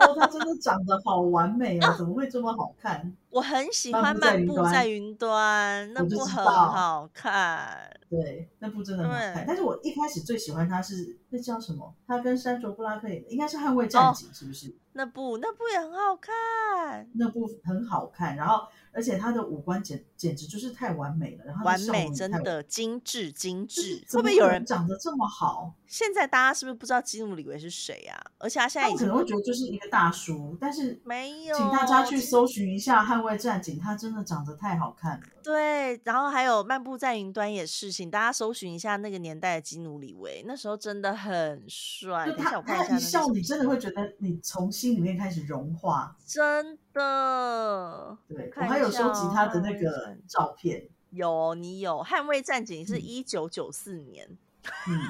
[0.00, 3.14] 哦，他真的长得好完美哦，怎么会这么好看？
[3.28, 7.90] 我很喜欢《漫步在云端》，那部很好看。
[8.08, 9.44] 对，那部真的很好看。
[9.46, 11.94] 但是我一开始最喜欢他是那叫什么？
[12.06, 14.74] 他跟山卓布拉克演的，应该是《捍卫战警》，是不是？
[14.94, 18.36] 那部那部也很好看，那部很好看。
[18.36, 18.66] 然后。
[18.92, 25.72] 而且他的五官简简直就是太完美了，然后完美真的精致精致，会不会有人长得这么好？
[25.90, 28.16] 现在大家是不是不知道基努里维是谁啊？
[28.38, 35.26] 而且他现在可能会觉得就是一个大叔，但是没有，请大家去搜寻一下《捍卫战警》，他真的长得太好看了。
[35.42, 42.24] 对，然后还有《漫步在云端》也是，请大家搜寻一下那个年代的基努里维，那时候真的很帅。
[42.24, 48.16] 就他他一笑，你真的会觉得你从心里面开始融化，真的。
[48.28, 50.86] 对，我还有收集他的那个照片。
[51.10, 54.28] 有，你有《捍卫战警》是一九九四年，
[54.86, 55.00] 嗯，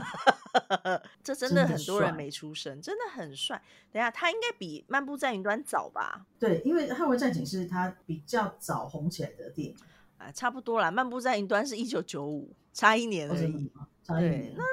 [1.23, 3.61] 这真的很多人没出生，真的很帅。
[3.93, 6.27] 等下，他应该比《漫步在云端》早吧？
[6.39, 9.77] 对，因为《捍卫战警》是他比较早红起来的电影。
[10.19, 13.73] 啊，差不多啦，《漫步在云端》是一九九五，差一年而已。
[14.07, 14.65] 对，那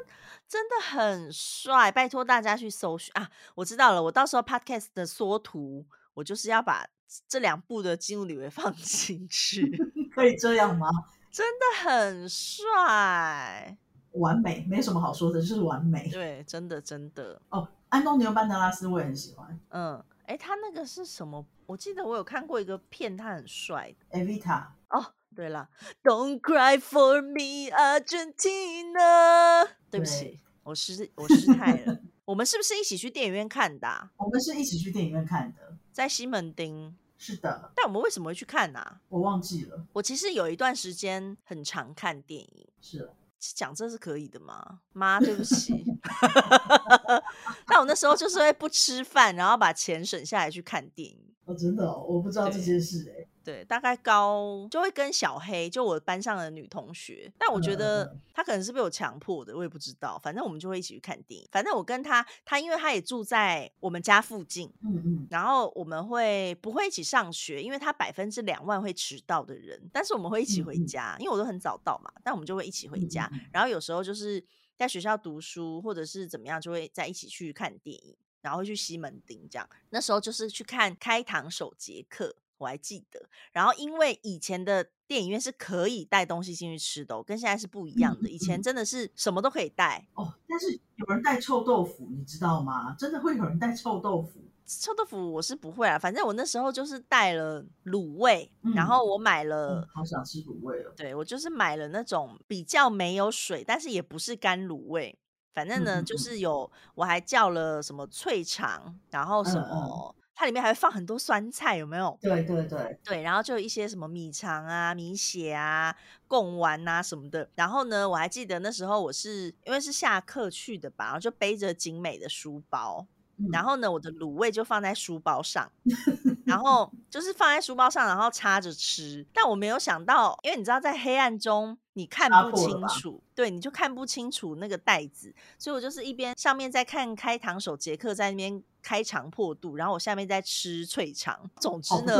[0.47, 3.29] 真的很帅，拜托大家去搜寻啊！
[3.55, 5.85] 我知道了，我到时候 Podcast 的缩图，
[6.15, 6.87] 我就是要把
[7.27, 9.77] 这两部的基努里维放 进去，
[10.13, 10.89] 可以这样吗？
[11.31, 13.77] 真的很帅，
[14.17, 16.09] 完美，没什么好说的，就是完美。
[16.09, 17.41] 对，真的真的。
[17.49, 19.59] 哦，安东尼奥·班德拉斯我也很喜欢。
[19.69, 21.45] 嗯，哎，他那个是什么？
[21.65, 24.19] 我记得我有看过一个片，他很帅的。
[24.19, 24.67] Evita。
[24.89, 25.13] 哦。
[25.35, 25.69] 对了
[26.01, 29.67] ，Don't cry for me, Argentina。
[29.91, 31.99] 对不起，我失我失态了。
[32.25, 34.09] 我们是不是一起去电影院看的？
[34.17, 36.97] 我们是一起去电影院看的，在西门町。
[37.19, 38.99] 是的，但我们为什么会去看呢？
[39.09, 39.85] 我忘记了。
[39.93, 42.67] 我其实有一段时间很常看电影。
[42.81, 44.79] 是，讲这是可以的吗？
[44.93, 45.83] 妈，对不起。
[47.67, 51.19] 但我那时候就是会不吃饭，然后把钱省下来去看电影。
[51.45, 53.27] 哦，真的，哦我不知道这件事哎。
[53.47, 60.19] 对，大概高就会跟小黑，就我班上的女同学，但我觉得她可能是被我强迫的，我也不知道。
[60.21, 61.47] 反正我们就会一起去看电影。
[61.49, 67.63] 反正我跟她，她因为她也住在我们家附近，嗯嗯，然后我们会不会一起上学？
[67.63, 72.11] 因为她百分之两万会迟到的人，但是我们会一起回家，因为我都很早到嘛。
[72.23, 74.43] 但我们就会一起回家，然后有时候就是。
[74.77, 79.67] 在学校读书或者是怎么样，就会在一起去看电影，然后会去西门町这样。
[79.89, 82.25] 那时候就是去看《开膛手杰克》，
[82.57, 83.19] 我还记得。
[83.51, 88.29] 然后因为以前的电影院是可以带东西进去吃的，跟现在是不一样的。
[88.29, 92.95] 以前真的是什么都可以带哦，但是有人带臭豆腐，你知道吗？
[92.97, 94.41] 真的会有人带臭豆腐。
[94.69, 100.91] 臭豆腐我是不会啊，反正我那时候就是带了卤味，然后我买了，好想吃卤味哦。
[100.93, 105.17] 对我就是买了那种比较没有水，但是也不是干卤味，
[105.53, 112.15] 反正呢就是有，我还叫了什么脆肠，然后什么，它里面还会放很多酸菜，有没有？
[112.21, 115.95] 对对对对，然后就有一些什么米肠啊、米血啊、
[116.27, 117.49] 贡丸啊什么的。
[117.55, 123.07] 然后呢，我还记得那时候我是因为是下课去的吧，然后就背着精美的书包。
[123.51, 125.71] 然后呢，我的卤味就放在书包上，
[126.45, 129.25] 然后就是放在书包上，然后插着吃。
[129.33, 141.49] 但我没有想到，因为你知道，在黑暗中你看不清楚，对，你就看不清楚那个袋子，所以我就是一边上面在看《开膛手杰克》在那边开肠破肚，然后我下面在吃脆肠。
[141.59, 142.15] 总之呢，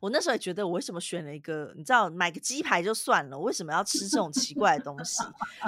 [0.00, 5.24] 我那时候也觉得，我为什么选了一个，你知道，买个鸡排就算了，我为什么要吃这种奇怪的东西？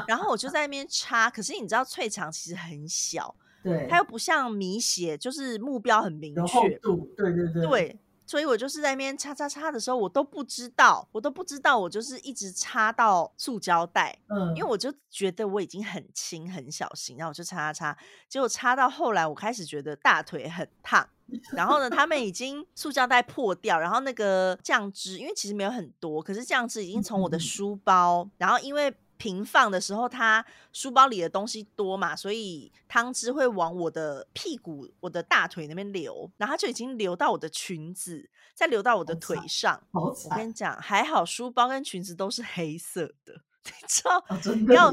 [0.07, 3.35] 然后我就在那边插，可是你知道，脆肠其实很小。
[3.63, 6.61] 对，它又不像米血，就是目标很明确。
[7.17, 7.67] 对对对。
[7.67, 14.19] 对，所以我就是在那边擦擦擦的时候，我都不知道，我都不知道，我就是一直擦到塑胶袋。
[14.29, 14.57] 嗯。
[14.57, 17.99] 因为我就觉得我已经很轻很小心，然后我就插插插，
[18.29, 21.09] 结果擦到后来，我开始觉得大腿很烫。
[21.53, 28.95] 然后呢，他们已经塑胶袋破掉，然后那个酱汁，因为其实没有很多，可是酱汁已经从我的书包，然后因为。
[29.21, 30.43] 平放的时候，他
[30.73, 39.79] 书包里的东西多嘛，所以汤汁会往我的屁股、我的大腿那边流，然后就已经流到我的裙子，再流到我的腿上。
[39.93, 43.35] 我跟你讲，还好书包跟裙子都是黑色的，
[43.67, 44.25] 你知道？
[44.75, 44.91] 要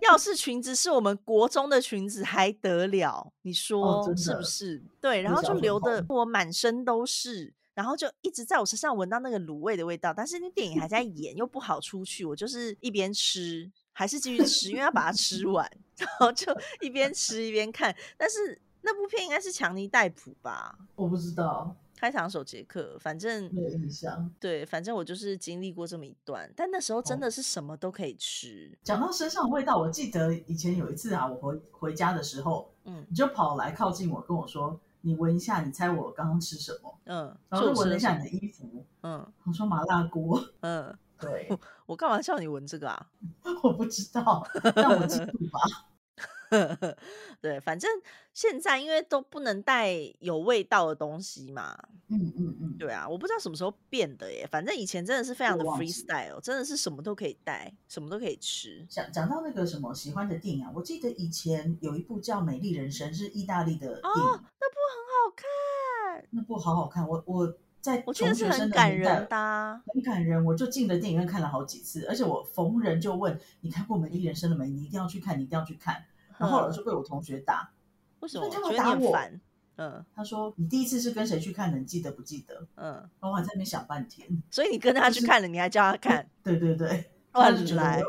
[0.00, 3.32] 要是裙子是我们国中的裙子还得了？
[3.42, 4.82] 你说是不是？
[5.00, 7.54] 对，然后就流的我满身都是。
[7.74, 15.68] 然后就一直在我身上闻到那个卤味的味道，但是那电影还在 演，又不好出去，我就是一边吃，还是继续吃，因为要把它吃 完，
[15.98, 17.94] 然后就一边吃一边看。
[18.16, 20.78] 但是那部片应该是强尼戴普吧？
[20.94, 24.30] 我不知道，开场手杰克，反正没有印象。
[24.38, 28.70] 对，反正我就是经历过这么一段，但那时候真的是什么都可以吃。
[28.84, 34.78] 讲到身上的味道，我记得以前有一次啊，我回回家的时候，嗯，你就跑来靠近我，跟我说。
[35.06, 36.98] 你闻一下，你猜我刚刚吃什么？
[37.04, 41.46] 嗯，然后闻了一下你的衣服，嗯，我说麻辣锅，嗯，对，
[41.84, 43.06] 我干嘛叫你闻这个啊？
[43.62, 45.60] 我不知道，让我记住吧。
[47.40, 47.90] 对，反正
[48.32, 51.76] 现在因为都不能带有味道的东西嘛。
[52.08, 54.46] 嗯嗯嗯，对啊，我不知道什么时候变的耶。
[54.50, 58.84] 反正以前真的是非常的 freestyle，真的是什么都可以带，什么都可以吃。
[58.88, 67.08] 讲讲到那个什么喜欢的电影啊，我记得以前有一部叫《美丽人生》，是意大利的电影，那部很好看，那部好好看。
[67.08, 70.44] 我我在我觉得是很感人的，很感人。
[70.44, 74.68] 我就进了电影院看了好几次，而且我逢人就问你看过《美丽人生》了没？
[74.68, 76.04] 你一定要去看，你一定要去看。
[76.38, 77.70] 然后老师被我同学打，
[78.20, 78.48] 为什么？
[78.48, 79.18] 觉得打我。
[79.76, 81.78] 嗯，他说你第一次是跟谁去看的？
[81.78, 82.66] 你记得不记得？
[82.76, 84.28] 嗯，然后我在那边想半天。
[84.50, 86.28] 所以你跟他去看了，你还叫他看？
[86.42, 88.02] 对对对，乱来，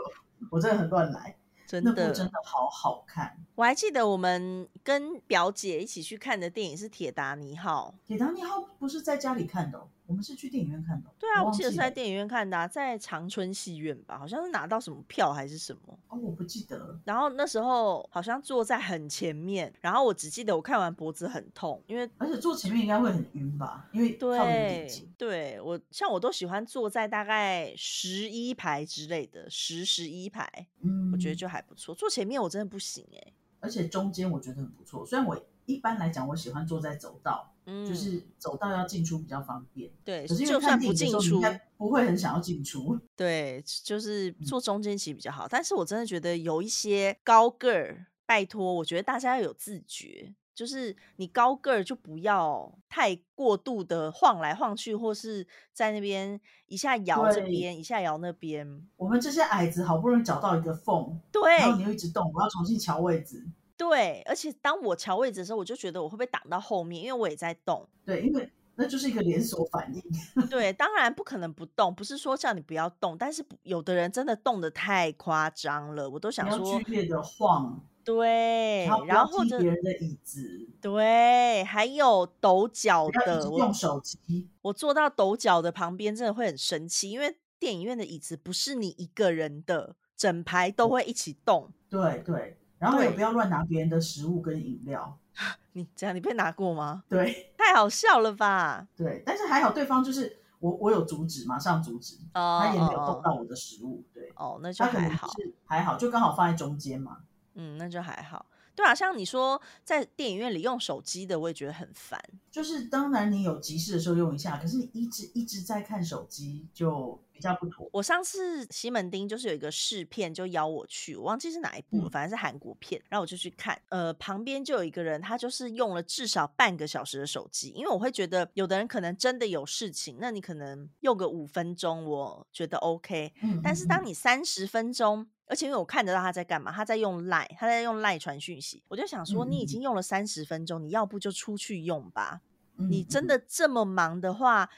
[0.52, 1.36] 我真的很乱来。
[1.68, 3.36] 真的真的好好看！
[3.56, 7.96] 我还记得我们跟表姐一起去看的电影是《铁达尼号》。
[8.08, 11.10] 铁达尼号不是在家里看的，我们是去电影院看的。
[11.18, 15.98] 对啊，我记得是在电影院看的，在长春戏院吧，好像是拿到什么票还是什么。
[16.08, 17.00] 哦，我不记得了。
[17.06, 24.88] 然后那时候好像坐在很前面，然后我只记得我看完脖子很痛，因为而且坐前面应该会很晕吧，因为对
[25.18, 30.48] 对，我像我都喜欢坐在大概十一排之类的，十十一排，
[30.82, 31.96] 嗯，我觉得就还不错。
[31.96, 33.34] 坐前面我真的不行哎。
[33.62, 35.36] 而且中间我觉得很不错，虽然我
[35.66, 39.92] 一般来讲我喜欢坐在走道，嗯，就是走道要进出比较方便。
[40.04, 41.42] 对，可是就算不进出，
[41.78, 43.00] 不会很想要进出。
[43.16, 45.48] 对，就是坐中间其实比较好。
[45.48, 50.34] 但是我真的觉得有一些高个儿，拜托，我觉得大家要有自觉。
[50.54, 58.88] 就是你高个儿就不要太过度的晃来晃去，或是在那边一下摇这边，一下摇那边。
[58.96, 63.46] 我们这些矮子好不容易找到一个缝，对，然后你又一直动，我要重新调位置。
[63.78, 67.88] 对，而且当我调位置的时候，我就觉得我会被挡到后面，因为我也在动。
[68.06, 70.48] 对，因为那就是一个连锁反应。
[70.50, 77.84] 对， 当然不可能不动，不是说叫你不要动，但是有的人真的动的太夸张了，我都想说剧烈的晃。
[78.04, 84.48] 对，然后或者别人的椅子，对，还有抖脚的，用手机。
[84.62, 91.72] 我坐到抖脚的旁边，真的会很生气，因为电影院的椅子不是你一个人的，整排都会一起动。
[91.90, 95.18] 对对，然后也不要乱拿别人的食物跟饮料。
[95.74, 97.04] 你这样，你被拿过吗？
[97.10, 98.88] 对，太好笑了吧？
[98.96, 104.02] 对，但是还好，对方就是我，我有阻止，马上阻止，他也没有动到我的食物。
[104.14, 105.30] 对，哦，那就还好，
[105.66, 107.18] 还好，就刚好放在中间嘛。
[107.56, 108.46] 嗯，那就还好。
[108.76, 112.22] 对啊，像你说在电影院里用手机的，我也觉得很烦。
[112.52, 117.90] 就是当然你有急事的时候用一下，可是你一直一直在看手机就比较不妥。
[117.92, 123.82] 我上次西门町就是有一个试片，就邀我去，我忘记是哪一部，反正是韩国片，然后我就去看。
[123.90, 133.34] 呃，旁边就有一个人，他就是用了至少半个小时的手机，因为我会觉得有的人可能真的有事情，那你可能用个五分钟，我觉得 OK。
[133.42, 135.28] 嗯，但是当你三十分钟。
[135.48, 142.42] 而且因为我看得到他在干嘛，他在用赖，他在用赖传讯息，我就想说，你已经用了三十分钟，你要不就出去用吧？
[142.78, 144.70] 你真的这么忙的话，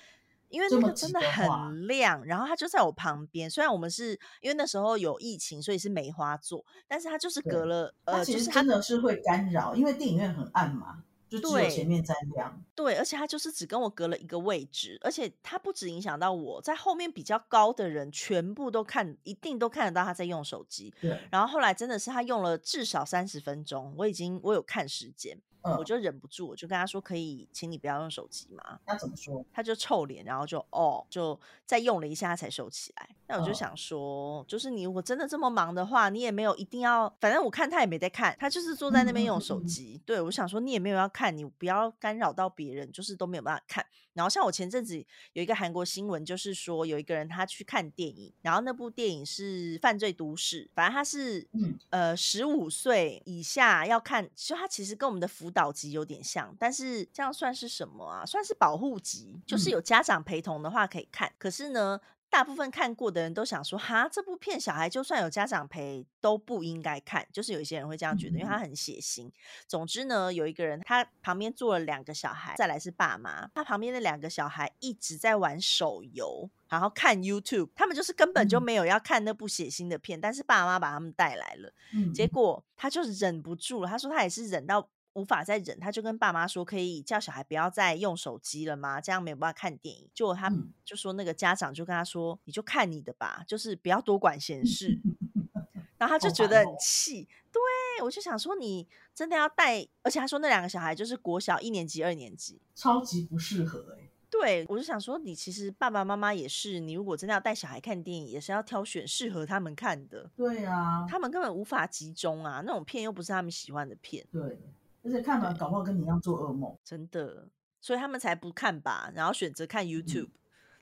[0.49, 3.49] 因为那个真的很亮，然后他就在我旁边。
[3.49, 4.11] 虽然我们是
[4.41, 11.03] 因为那时候有疫情，所以是梅花座，但是他就是隔了呃，其实真的是会干扰，因为电影院很暗嘛。
[11.29, 20.93] 就只有前面在亮，对，而且他就是只跟我隔了一个位置，而且他不止影响到我在后面比较高的人，全部都看，一定都看得到他在用手机。
[21.01, 25.37] 对，然后后来真的是他用了至少三十分钟，我已经我有看时间。
[25.77, 29.43] 我就忍不住，我就跟他说：“可以，请你不要用手机吗？”那怎么说？
[29.51, 33.09] 他就臭脸，然后就哦，就再用了一下，才收起来。
[33.27, 40.01] 那我就想说，就是你如果真的这么忙的话，你也没有一定要，反正我看他也没在看，他就是坐在那边用手机。
[40.05, 43.85] 对我想说，你也没有要看，你不要干扰到别人，就是都没有办法看。
[44.17, 44.97] 然后像我前阵子
[45.33, 58.25] 有一个韩国新闻，就是说有一个人他去看电影，然后那部电影是犯罪都市，反正他是嗯呃十五岁以下要看，就他其实跟我们的辅导级有点像，但是这样算是什么啊？
[58.25, 61.31] 算是保护级，就是有家长陪同的话可以看。
[61.37, 62.01] 可是呢？
[62.29, 69.31] 大部分看过的人都想说，哈，这部片小孩就算有家长陪都不应该看，就是有一些人会这样觉得，因为他很血腥。
[69.67, 81.71] 总之呢，有一个人他旁边坐了两个小孩，再来是爸妈，他旁边的两个小孩一直在玩手游，然后看 YouTube，他们就是根本就没有要看那部血腥的片，但是爸妈把他们带来了，
[82.13, 84.89] 结果他就忍不住了，他说他也是忍到。
[85.17, 89.01] 无法再忍，他就跟爸妈说：“可以叫小孩不要再用手机了吗？
[89.01, 90.47] 这样没有办法看电影。”就他
[90.85, 94.99] 就说那个家长就跟他说：“你就看你的吧，就是不要多管闲事。
[95.97, 97.27] ”然后他就觉得很气。
[97.51, 97.61] 对
[98.03, 99.87] 我就想说，你真的要带？
[100.03, 104.03] 而且他说那两个小孩就是国小一年级、二年级，超级不适合哎。
[104.29, 110.29] 对我就想说，你其实爸爸妈妈也是，你如果真的要带小孩看电影，也是要挑选适合他们看的。
[110.35, 114.27] 对啊，他们根本无法集中啊，那种片又不是他们喜欢的片。
[114.31, 114.59] 对。
[115.07, 117.47] 而且看完搞不好跟你一样做噩梦，真的，
[117.79, 120.29] 所以他们才不看吧，然后选择看 YouTube。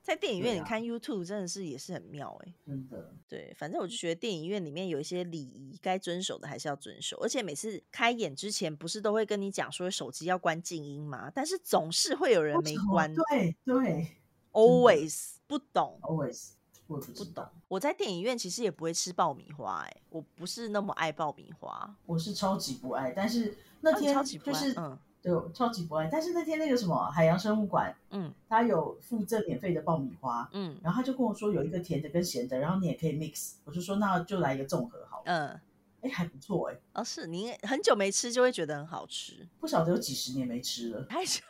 [0.02, 3.12] 在电影院里看 YouTube 真的是也是很妙哎，真的。
[3.28, 11.32] 对，反正我就觉得电影院里面有一些礼仪该遵守的还是要遵守，而且每次开演之前不是都会跟你讲说手机要关静音吗？
[11.34, 13.12] 但是总是会有人没关。
[13.16, 14.08] 对对
[14.52, 16.52] ，Always 不懂，Always
[16.88, 17.46] 不懂。
[17.68, 23.58] 我在电影院其实也不会吃爆米花哎，我不是那么爱爆米花，我是超级不爱，但是。
[23.82, 26.10] 那天就是嗯，对，超级不爱。
[26.12, 33.52] 但是那天那个什么海洋生物馆，嗯，他有附赠免费的爆米花，嗯，然后他就跟我说有一个甜的跟咸的，然后你也可以 mix。
[33.64, 35.62] 我就说那就来一个综合好了，嗯，
[36.02, 36.80] 哎还不错哎。
[36.94, 41.42] 哦，是你很久没吃就会觉得很好吃，不晓得有几十年没吃了，太久，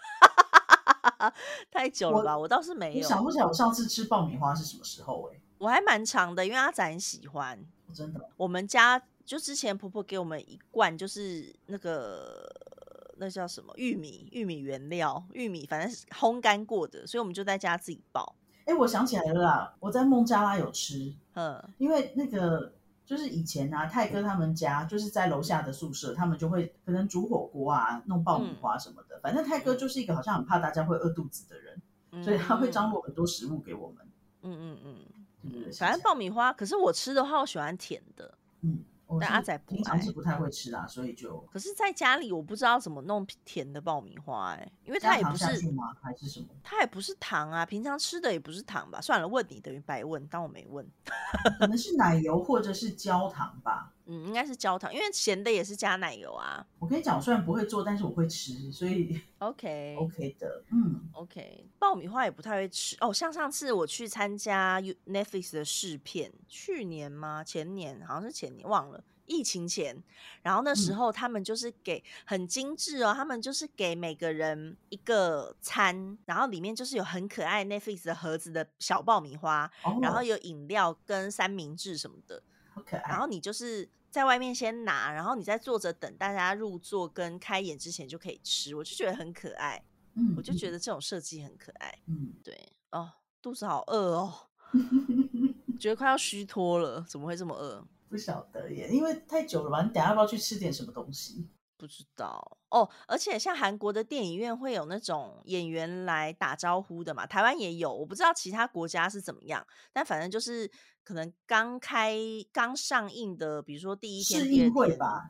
[1.71, 2.37] 太久了吧？
[2.37, 5.39] 我倒是没有，想不起来我上次吃爆米花是什么时候哎。
[5.57, 7.57] 我还蛮长的，因为阿仔很喜欢，
[7.93, 8.29] 真的。
[8.37, 9.01] 我们家。
[9.25, 12.47] 就之前婆婆给我们一罐，就是那个
[13.17, 18.35] 那叫什么玉米玉米原料玉米，反正是烘干过的，所以我们就在家自己爆。
[18.65, 22.71] 哎，我想起来了啦，我在孟加拉有吃，嗯，因为那个
[23.05, 29.19] 就是以前啊，泰哥他们家就是在楼下的宿舍，他们就会可能煮火锅啊，弄爆米花什么的。
[29.21, 33.97] 反正泰哥就是一个好像很怕大家会饿肚子的人，所以他会张罗很多食物给我们。
[34.41, 34.97] 嗯嗯
[35.43, 38.37] 嗯，反正爆米花，可是我吃的话，我喜欢甜的。
[38.61, 38.83] 嗯。
[39.19, 45.95] 但阿仔平常是不太会吃啦，所以就可是在家里我不知道怎么弄甜的爆米花哎，因为它也不是还是什么，
[46.63, 48.99] 它也不是糖啊，平常吃的也不是糖吧？
[48.99, 50.85] 算了，问你等于白问，当我没问。
[51.59, 53.93] 可能是奶油或者是焦糖吧。
[54.05, 56.65] 嗯，应该是焦糖，因为咸的也是加奶油啊。
[56.79, 60.63] 我跟你讲，我虽然不会做，但是我会吃，所以 OK OK 的。
[60.71, 63.13] 嗯，OK，爆米花也不太会吃哦。
[63.13, 67.43] 像上次我去参加 Netflix 的试片，去年吗？
[67.43, 69.03] 前年好像是前年，忘了。
[69.27, 70.03] 疫情前，
[70.43, 79.67] 然后那时候他们就是给很精致哦，他们就是给每个人一个餐，然后里面就是有很可爱 Netflix 的盒子的小爆米花，
[79.99, 82.43] 然后有饮料跟三明治什么的，
[82.75, 83.09] 好可爱。
[83.09, 89.83] 然后你就是在外面先拿，然后你在坐着等大家入座跟开演之前就可以吃，我就觉得很可爱。
[90.13, 91.97] 嗯，我就觉得这种设计很可爱。
[92.07, 92.57] 嗯，对
[92.91, 93.11] 哦，
[93.41, 94.33] 肚子好饿哦，
[95.79, 97.85] 觉得快要虚脱了，怎么会这么饿？
[98.07, 99.81] 不晓得耶，因为太久了吧？
[99.81, 101.47] 你等下要不要去吃点什么东西？
[101.85, 102.89] 不知道哦。
[103.07, 109.65] 而且像韩国的电影院会有那种演员来打招呼的嘛，台湾也有，我不知道其他国家是怎么样。
[109.93, 110.69] 但反正就是
[111.03, 112.17] 可能刚开
[112.51, 115.29] 刚上映的，比如说第一天试映会吧。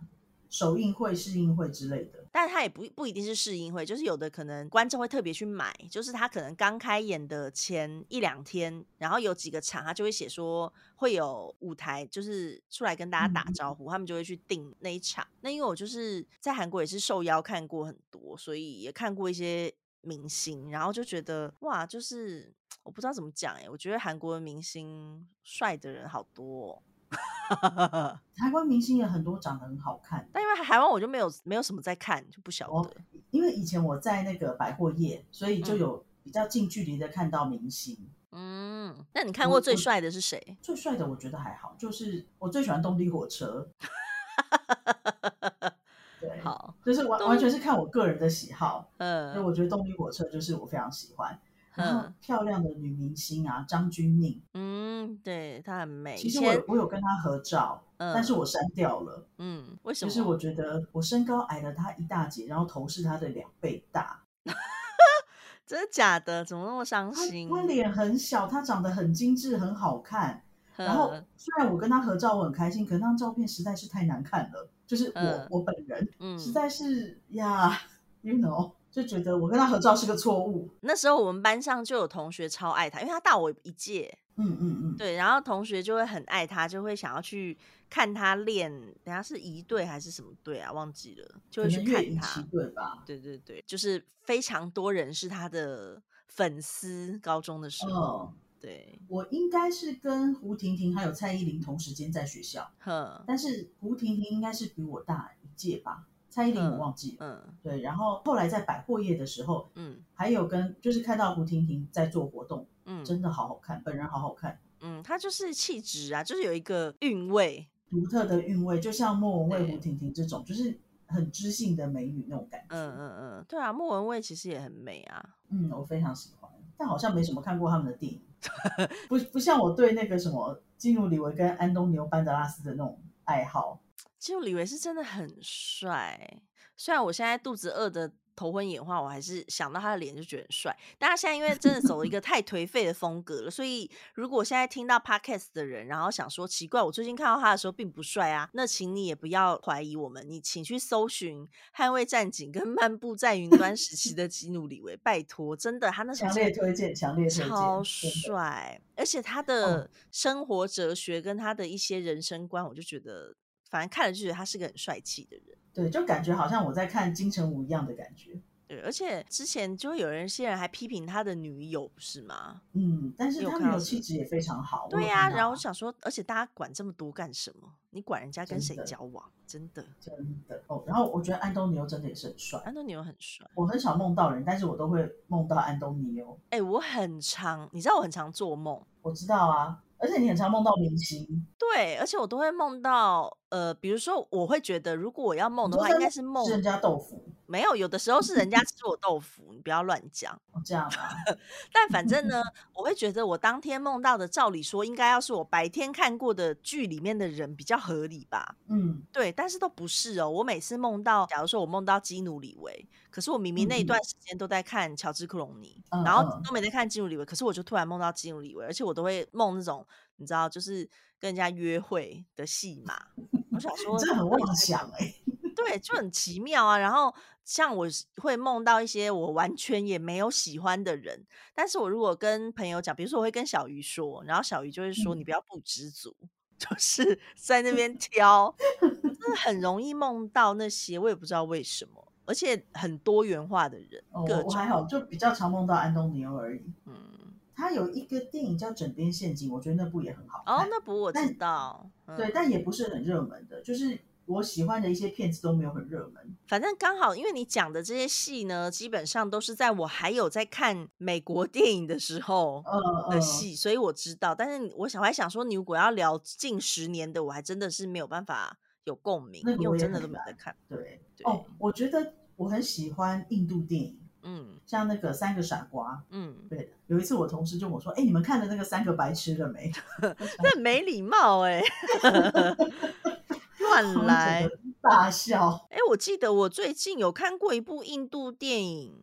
[0.50, 15.28] 首映会、试映会之类的，但是他也不不一定是试映会，就是有的可能观众会特别去买，就是他可能刚开演的前一两天，然后有几个场，他就会写说会有舞台，就是出来跟大家打招呼，他们就会去订那一场。
[15.42, 26.82] 那因为我就是在韩国也是受邀看过很多，所以也看过一些明星，然后就觉得哇，就是 我不知道怎么讲哎，我觉得韩国的明星帅的人好多。
[28.36, 30.28] 台湾明星也很多，长得很好看。
[30.34, 32.92] 但因为台湾我就没有没有什么在看，就不晓得。
[33.32, 37.98] 因为以前我在那个百货业，所以就有比较近距离的看到明星。
[38.32, 40.58] 嗯，那你看过最帅的是谁？
[40.62, 43.70] 最帅的我觉得还好，就是我最喜欢动力火车。
[46.20, 48.90] 对，好，就是完完全是看我个人的喜好。
[48.98, 51.40] 嗯，所以我觉得动力火车就是我非常喜欢。
[51.76, 56.16] 然后漂亮的女明星啊，张钧甯，嗯，对她很美。
[56.16, 59.28] 其实我我有跟她合照，但是我删掉了。
[59.38, 60.10] 嗯，为什么？
[60.10, 64.22] 就是我觉得我身高矮了她一大截，然后头是她的两倍大。
[65.68, 66.46] 真的假的？
[66.46, 67.50] 怎么那么伤心？
[67.50, 70.44] 她脸很小，她长得很精致，很好看。
[70.78, 74.70] 然后虽然我跟她合照，我很开心，可那张照片实在是太难看了。
[74.86, 77.72] 就是我我本人，嗯，实在是呀，
[78.22, 78.75] you know。
[78.96, 80.70] 就觉得我跟他合照是个错误。
[80.80, 84.18] 那时候我们班上就有同学超爱他，因为他大我一届。
[84.38, 87.58] 嗯嗯嗯，对，然后同学就会很爱他，就会想要去
[87.90, 88.72] 看他练。
[89.04, 90.72] 等下是一队还是什么队啊？
[90.72, 92.42] 忘记了，就会去看他。
[92.50, 93.04] 对吧？
[93.06, 97.20] 对对对，就是非常多人是他的粉丝。
[97.22, 98.32] 高中的时候，
[98.62, 102.72] 对我应该是跟胡婷婷还有蔡依林同时间在学校。
[102.80, 106.06] 哼，但是胡婷婷应该是比我大一届吧。
[106.36, 120.78] 蔡依林我忘记了，嗯，对，然后后来在百货业的时候，嗯，还有跟就是看到胡婷婷在做活动，嗯，真的好好看，本人好好看，嗯，她就是气质啊，就是有一个韵味，独特的韵味，就像莫文蔚、胡婷婷这种，就是
[121.08, 128.22] 很知性的美女那种感觉，嗯嗯嗯，对啊，莫文蔚其实也很美啊，嗯，我非常喜欢，但好像没什么看过他们的电影，
[129.08, 133.80] 不不像我对那个什么基努里维跟安东尼奥班德拉斯的那种爱好。
[134.26, 136.42] 就李维是真的很帅，
[136.76, 138.12] 虽然我现在肚子饿的。
[138.38, 140.78] 头昏眼花，我还是想到他的脸就觉得很帅。
[141.00, 163.34] 但他现在因为真的走了一个太颓废的风格了，所以如果现在听到 podcast 的人，然后想说奇怪，我最近看到他的时候并不帅啊，那请你也不要怀疑我们，你请去搜寻《捍卫战警》跟《漫步在云端》时期的基努里维，拜托，真的他那强烈推荐，强烈推荐，超帅，而且他的生活哲学跟他的一些人生观，我就觉得，
[163.70, 165.58] 反正看了就觉得他是个很帅气的人。
[165.74, 168.40] 对，就感觉好像我在看金城武一样的感觉。
[168.68, 172.62] 对，而且之前就有人些人还批评他的女友，不是吗？
[172.74, 174.88] 嗯，但是他女友气质也非常好。
[174.90, 177.72] 对呀，然后我想说，而且大家管这么多干什么？
[177.92, 179.24] 你管人家跟谁交往？
[179.46, 180.84] 真的，真的哦。
[180.88, 183.46] 然后我觉得安东尼欧真的也是很帅，安东尼欧很帅。
[183.54, 186.40] 我很少梦到人，但是我都会梦到安东尼欧。
[186.50, 188.82] 哎，我很常，你知道我很常做梦。
[189.04, 189.82] 我知道啊。
[189.98, 201.10] 而且你很常梦到明星，对，而且我都会梦到，呃，比如说我会觉得，如果我要梦的话，应该是梦人家豆腐，没有，有的时候是人家吃我豆腐，你不要乱讲，这样啊。
[201.72, 202.42] 但反正呢，
[202.74, 208.56] 我会觉得我当天梦到的，照理说应该要是我白天看过的剧里面的人比较合理吧？
[208.68, 210.30] 嗯，对，但是都不是哦。
[210.30, 219.86] 我每次梦到，假如说我梦到基努里维，可是我明明那一段时间都在看乔治克隆尼，然后都没在看基努里维，可是我就突然梦到基努里维，而且我都会梦那种。
[220.18, 220.90] 你知道，就是
[221.20, 223.08] 跟人家约会的戏码。
[223.52, 225.16] 我想 说，这很妄想哎。
[225.56, 226.78] 对，就很奇妙啊。
[226.78, 227.88] 然后，像我
[228.18, 236.14] 会梦到一些我完全也没有喜欢的人，但是我如果跟朋友讲，比如说我会跟小鱼说，然后小鱼就会说：“你不要不知足，
[236.58, 244.04] 就是在那边挑。”真的很容易梦到那些，我也不知道为什么，而且很多元化的人。
[244.12, 246.62] 我我还好，就比较常梦到安东尼欧而已。
[246.86, 247.15] 嗯。
[247.56, 250.56] 他有一个电影叫《枕边陷阱》，我觉得那部也很好看。
[250.56, 251.90] 哦，那部我知道。
[252.18, 256.36] 对，但也不是很热门的，就是我喜欢的一些片子都没有很热门。
[256.48, 262.64] 反正刚好，因为你讲的这些戏呢，基本上都是在我还有在看美国电影的时候
[263.10, 264.36] 的戏，所以我知道。
[264.36, 270.56] 但是我想还想说，你如果要聊近十年的，我还真的是没有办法有共鸣，因为我真的都没有在看。
[270.68, 273.98] 对，哦，我觉得我很喜欢印度电影。
[274.26, 276.74] 嗯，像那个三个傻瓜，嗯，对。
[276.88, 279.72] 有一次我同事就我说：“哎，你们看的那个三个白痴了没？”
[280.44, 281.62] 那没礼貌哎，
[283.60, 284.50] 乱来
[284.82, 285.66] 大笑。
[285.70, 288.94] 哎，我记得我最近有看过一部印度电影，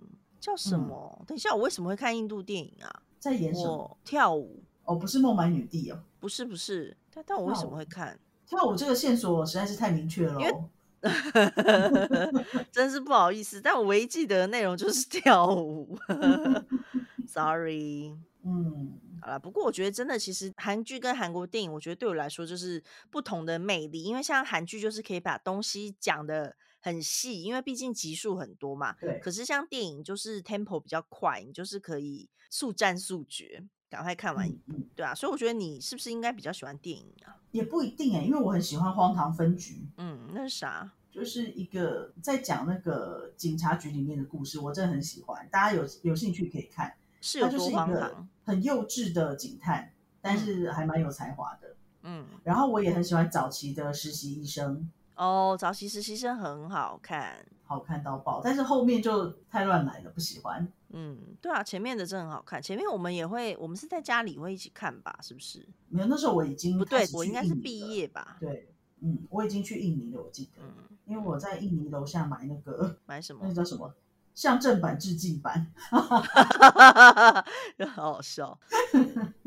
[0.41, 1.25] 叫什么？
[1.27, 3.03] 等一下，我为什么会看印度电影啊？
[3.19, 3.97] 在演什么？
[4.05, 4.63] 跳舞？
[4.85, 6.97] 哦，不是孟买女帝哦，不是不是。
[7.15, 8.75] 但但我为什么会看跳舞？
[8.77, 10.39] 这个线索实在是太明确了。
[12.71, 15.99] 真是不好意思，但我唯一记得的内容就是跳舞。
[17.27, 19.39] Sorry，嗯，好了。
[19.39, 24.03] 不过我觉得真的，其实韩剧跟韩国电影，我觉得对我来说就是不同的魅力。
[24.03, 28.95] 因为像韩剧就是可以把东西讲的很细，因为毕竟集数很多嘛。
[29.01, 29.19] 对。
[29.21, 35.15] 可是像电影就是 tempo 比较快，你就是可以速战速决，赶快看完一部，对啊。
[35.15, 37.37] 所以我觉得你是不是应该比较喜欢电影啊？
[37.51, 39.75] 也不一定哎，因为我很喜欢《荒唐分局》。
[39.99, 40.91] 嗯，那是啥？
[41.11, 45.47] 就是一个在讲那个警察局里面的故事，我真的很喜欢。
[45.51, 46.95] 大家有有兴趣可以看。
[47.21, 48.27] 是有多荒唐？
[48.47, 51.77] 很幼稚的警探，但是还蛮有才华的。
[52.05, 52.25] 嗯。
[52.45, 54.91] 然后我也很喜欢早期的实习医生。
[55.17, 58.41] 哦，早期实习生很好看，好看到爆。
[58.43, 60.67] 但是后面就太乱来了，不喜欢。
[60.93, 62.61] 嗯，对啊，前面的真的很好看。
[62.63, 65.19] 前面我们也会，我们是在家里会一起看吧？
[65.23, 65.67] 是不是？
[65.89, 68.37] 没有，那时候我已经不对，我应该是毕业吧？
[68.41, 68.69] 对，
[69.01, 73.41] 嗯，我已经去印尼了，我记得，嗯，因为我在印尼楼下买那个 买什么？
[73.45, 73.93] 那叫什么？
[74.35, 76.23] 像正版致敬版， 好
[78.13, 78.59] 好笑。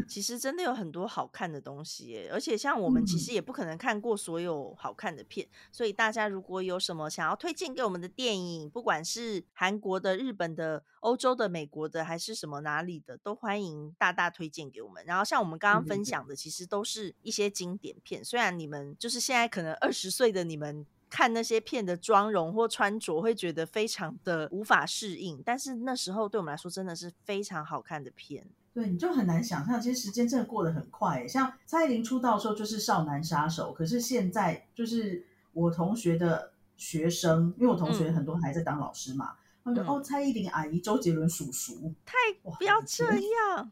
[0.08, 15.04] 其实真的有很多好看的东西耶，而且像我们其实也不可能看过所有好看的片，所以大家如果有什么想要推荐给我们的电影，不管是韩国的、日本的、欧洲的、美国的，还是什么哪里的，都欢迎大大推荐给我们。
[15.06, 20.86] 然后像我们刚刚分享的，其实都是一些经典片，虽然你们就是现在可能二十岁的你们。
[21.08, 25.42] 看那些片的妆容或穿着，会觉得非常的无法适应。
[25.46, 28.46] 但是那时候对我们来说，真的是非常好看的片。
[28.76, 31.26] 对，你就很难想象，其实时间真的过得很快。
[31.26, 39.32] 像蔡依林出道的时候就是少男杀手，可是现在就是我同学的学生，因为我同学很多还在当老师嘛。
[39.64, 43.72] 嗯、他们哦，蔡依林阿姨，周杰伦叔叔，太不要这样。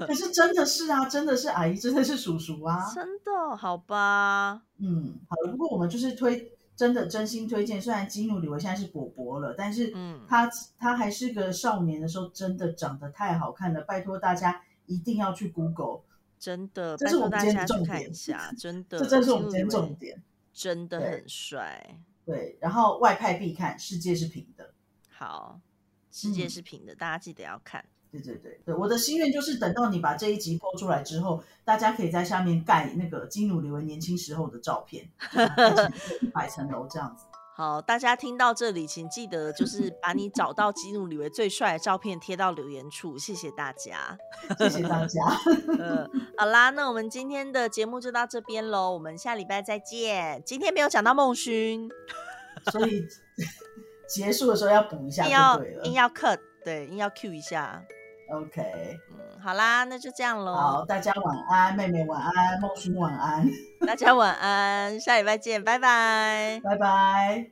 [0.00, 4.60] 可是真的是啊，真的是阿姨，真的是叔叔啊，真的好吧？
[4.78, 5.52] 嗯，好了。
[5.52, 7.82] 不过我们就是推，真的真心推荐。
[7.82, 10.48] 虽然基努里维现在是伯伯了，但是嗯，他
[10.78, 13.80] 他还是个少年的时候，真的长得太好看了。
[13.80, 16.02] 拜托大家一定要去 Google，
[16.38, 18.12] 真的，这是我们今天重点。
[18.56, 20.22] 真的，这真是我们今天重点，
[20.52, 21.98] 真的很帅。
[22.24, 24.72] 对，然后外派必看，世界是平的。
[25.10, 25.60] 好，
[26.12, 27.84] 世界是平的，大家记得要看。
[28.10, 35.08] 对对对对，我的心愿就是等到你把这一集播出来之后，大家可以在下面盖那个基努里维年轻时候的照片，
[36.20, 37.24] 一百层楼这样子。
[37.54, 44.16] 好，大家听到这里，请记得就是把你找到基努里维最帅的照片贴到留言处，谢谢大家，
[44.58, 45.20] 谢谢大家。
[45.78, 50.40] 呃，好啦，那我们今天的节目就到这边喽，我们下礼拜再见。
[50.46, 51.90] 今天没有讲到孟勋，
[52.70, 53.06] 所以。
[54.08, 57.84] 结束的时候要补一下就对了，硬要 cut，对，硬要 cue 一下。
[58.30, 60.54] OK，嗯，好啦，那就这样喽。
[60.54, 63.48] 好，大家晚安，妹妹晚安，梦寻晚安，
[63.86, 67.50] 大家晚安，下礼拜见，拜拜，拜拜。